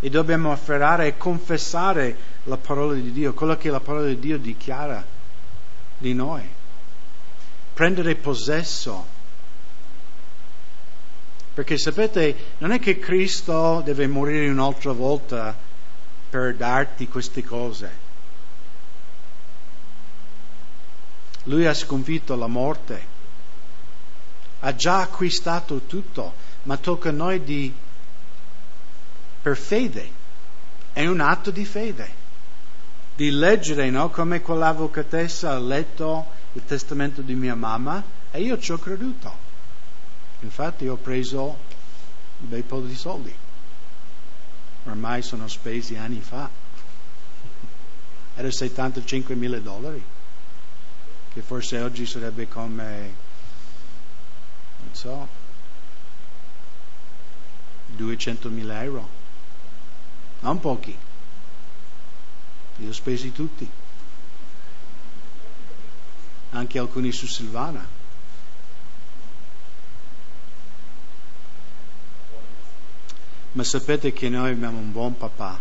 E 0.01 0.09
dobbiamo 0.09 0.51
afferrare 0.51 1.07
e 1.07 1.17
confessare 1.17 2.17
la 2.45 2.57
parola 2.57 2.95
di 2.95 3.13
Dio, 3.13 3.35
quello 3.35 3.57
che 3.57 3.71
la 3.71 3.81
parola 3.81 4.07
di 4.07 4.19
Dio 4.19 4.39
dichiara 4.39 5.05
di 5.99 6.15
noi. 6.15 6.49
Prendere 7.75 8.15
possesso. 8.15 9.19
Perché 11.53 11.77
sapete, 11.77 12.55
non 12.59 12.73
è 12.73 12.79
che 12.79 12.99
Cristo 12.99 13.83
deve 13.85 14.07
morire 14.07 14.49
un'altra 14.49 14.93
volta 14.93 15.55
per 16.31 16.55
darti 16.55 17.09
queste 17.09 17.45
cose. 17.45 18.09
Lui 21.45 21.67
ha 21.67 21.75
sconfitto 21.75 22.37
la 22.37 22.47
morte, 22.47 23.07
ha 24.61 24.75
già 24.75 25.01
acquistato 25.01 25.81
tutto, 25.87 26.35
ma 26.65 26.77
tocca 26.77 27.09
a 27.09 27.13
noi 27.13 27.43
di, 27.43 27.73
per 29.43 29.57
fede, 29.57 30.11
è 30.93 31.07
un 31.07 31.21
atto 31.21 31.51
di 31.51 31.65
fede 31.65 32.19
di 33.21 33.31
leggere, 33.31 33.91
no? 33.91 34.09
come 34.09 34.41
quell'avvocatessa 34.41 35.51
ha 35.51 35.59
letto 35.59 36.27
il 36.53 36.65
testamento 36.65 37.21
di 37.21 37.35
mia 37.35 37.55
mamma 37.55 38.03
e 38.31 38.41
io 38.41 38.59
ci 38.59 38.73
ho 38.73 38.79
creduto. 38.79 39.31
Infatti 40.41 40.89
ho 40.89 40.97
preso 40.97 41.59
un 42.39 42.49
bel 42.49 42.63
po' 42.63 42.81
di 42.81 42.97
soldi. 42.97 43.35
Ormai 44.85 45.21
sono 45.21 45.49
spesi 45.49 45.97
anni 45.97 46.23
fa. 46.23 46.49
Era 48.37 48.51
75 48.51 49.35
mila 49.35 49.59
dollari, 49.59 50.03
che 51.35 51.43
forse 51.43 51.79
oggi 51.83 52.07
sarebbe 52.07 52.49
come, 52.49 53.15
non 54.79 54.95
so, 54.95 55.29
200 57.89 58.49
mila 58.49 58.83
euro. 58.83 59.20
Non 60.41 60.59
pochi. 60.61 60.97
Li 62.77 62.89
ho 62.89 62.93
spesi 62.93 63.31
tutti, 63.31 63.69
anche 66.51 66.79
alcuni 66.79 67.13
su 67.13 67.27
Silvana. 67.27 67.87
Ma 73.53 73.65
sapete 73.65 74.13
che 74.13 74.29
noi 74.29 74.53
abbiamo 74.53 74.79
un 74.79 74.93
buon 74.93 75.17
papà. 75.17 75.59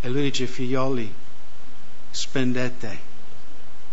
E 0.00 0.08
lui 0.08 0.22
dice, 0.22 0.46
figlioli, 0.46 1.12
spendete, 2.10 3.00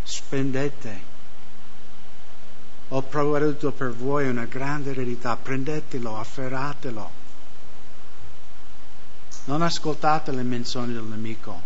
spendete. 0.04 1.16
Ho 2.90 3.02
provveduto 3.02 3.72
per 3.72 3.92
voi 3.92 4.30
una 4.30 4.46
grande 4.46 4.92
eredità, 4.92 5.36
prendetelo, 5.36 6.18
afferratelo. 6.18 7.26
Non 9.47 9.62
ascoltate 9.62 10.31
le 10.31 10.43
menzioni 10.43 10.91
del 10.91 11.03
nemico. 11.03 11.62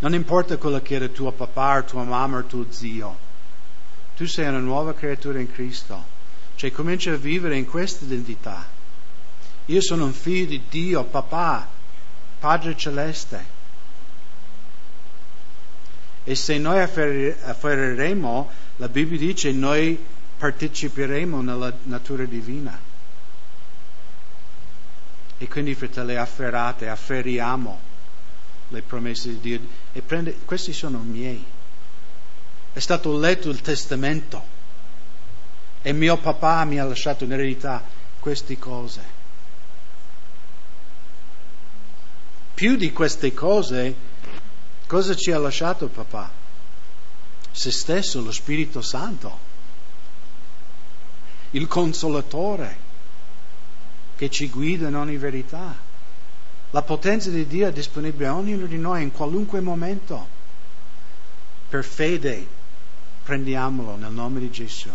Non 0.00 0.12
importa 0.12 0.56
quello 0.56 0.80
che 0.82 0.96
era 0.96 1.06
tuo 1.06 1.30
papà, 1.30 1.82
tua 1.82 2.02
mamma 2.02 2.38
o 2.38 2.44
tuo 2.44 2.66
zio. 2.68 3.16
Tu 4.16 4.26
sei 4.26 4.48
una 4.48 4.58
nuova 4.58 4.92
creatura 4.92 5.38
in 5.38 5.50
Cristo. 5.50 6.12
Cioè 6.56 6.72
comincia 6.72 7.12
a 7.12 7.16
vivere 7.16 7.56
in 7.56 7.66
questa 7.66 8.04
identità. 8.04 8.66
Io 9.66 9.80
sono 9.80 10.06
un 10.06 10.12
figlio 10.12 10.46
di 10.46 10.62
Dio, 10.68 11.04
papà, 11.04 11.68
Padre 12.40 12.76
Celeste. 12.76 13.44
E 16.24 16.34
se 16.34 16.58
noi 16.58 16.80
afferreremo, 16.80 18.50
la 18.76 18.88
Bibbia 18.88 19.18
dice, 19.18 19.52
noi 19.52 19.96
parteciperemo 20.38 21.40
nella 21.40 21.72
natura 21.84 22.24
divina. 22.24 22.92
E 25.38 25.48
quindi, 25.48 25.74
fratelli, 25.74 26.16
afferrate, 26.16 26.88
afferriamo 26.88 27.80
le 28.68 28.82
promesse 28.82 29.28
di 29.28 29.40
Dio. 29.40 29.60
E 29.92 30.02
prende, 30.02 30.36
questi 30.44 30.72
sono 30.72 30.98
miei. 30.98 31.44
È 32.72 32.78
stato 32.78 33.16
letto 33.16 33.50
il 33.50 33.60
testamento. 33.60 34.52
E 35.82 35.92
mio 35.92 36.16
papà 36.16 36.64
mi 36.64 36.78
ha 36.78 36.84
lasciato 36.84 37.24
in 37.24 37.32
eredità 37.32 37.82
queste 38.18 38.58
cose. 38.58 39.22
Più 42.54 42.76
di 42.76 42.92
queste 42.92 43.34
cose, 43.34 43.94
cosa 44.86 45.14
ci 45.14 45.32
ha 45.32 45.38
lasciato 45.38 45.88
papà? 45.88 46.42
se 47.54 47.70
stesso, 47.70 48.20
lo 48.20 48.32
Spirito 48.32 48.82
Santo, 48.82 49.38
il 51.52 51.68
consolatore 51.68 52.78
che 54.16 54.30
ci 54.30 54.48
guida 54.48 54.88
in 54.88 54.96
ogni 54.96 55.16
verità. 55.16 55.76
La 56.70 56.82
potenza 56.82 57.30
di 57.30 57.46
Dio 57.46 57.68
è 57.68 57.72
disponibile 57.72 58.26
a 58.26 58.34
ognuno 58.34 58.66
di 58.66 58.78
noi 58.78 59.02
in 59.02 59.12
qualunque 59.12 59.60
momento. 59.60 60.26
Per 61.68 61.84
fede 61.84 62.46
prendiamolo 63.22 63.96
nel 63.96 64.12
nome 64.12 64.40
di 64.40 64.50
Gesù. 64.50 64.90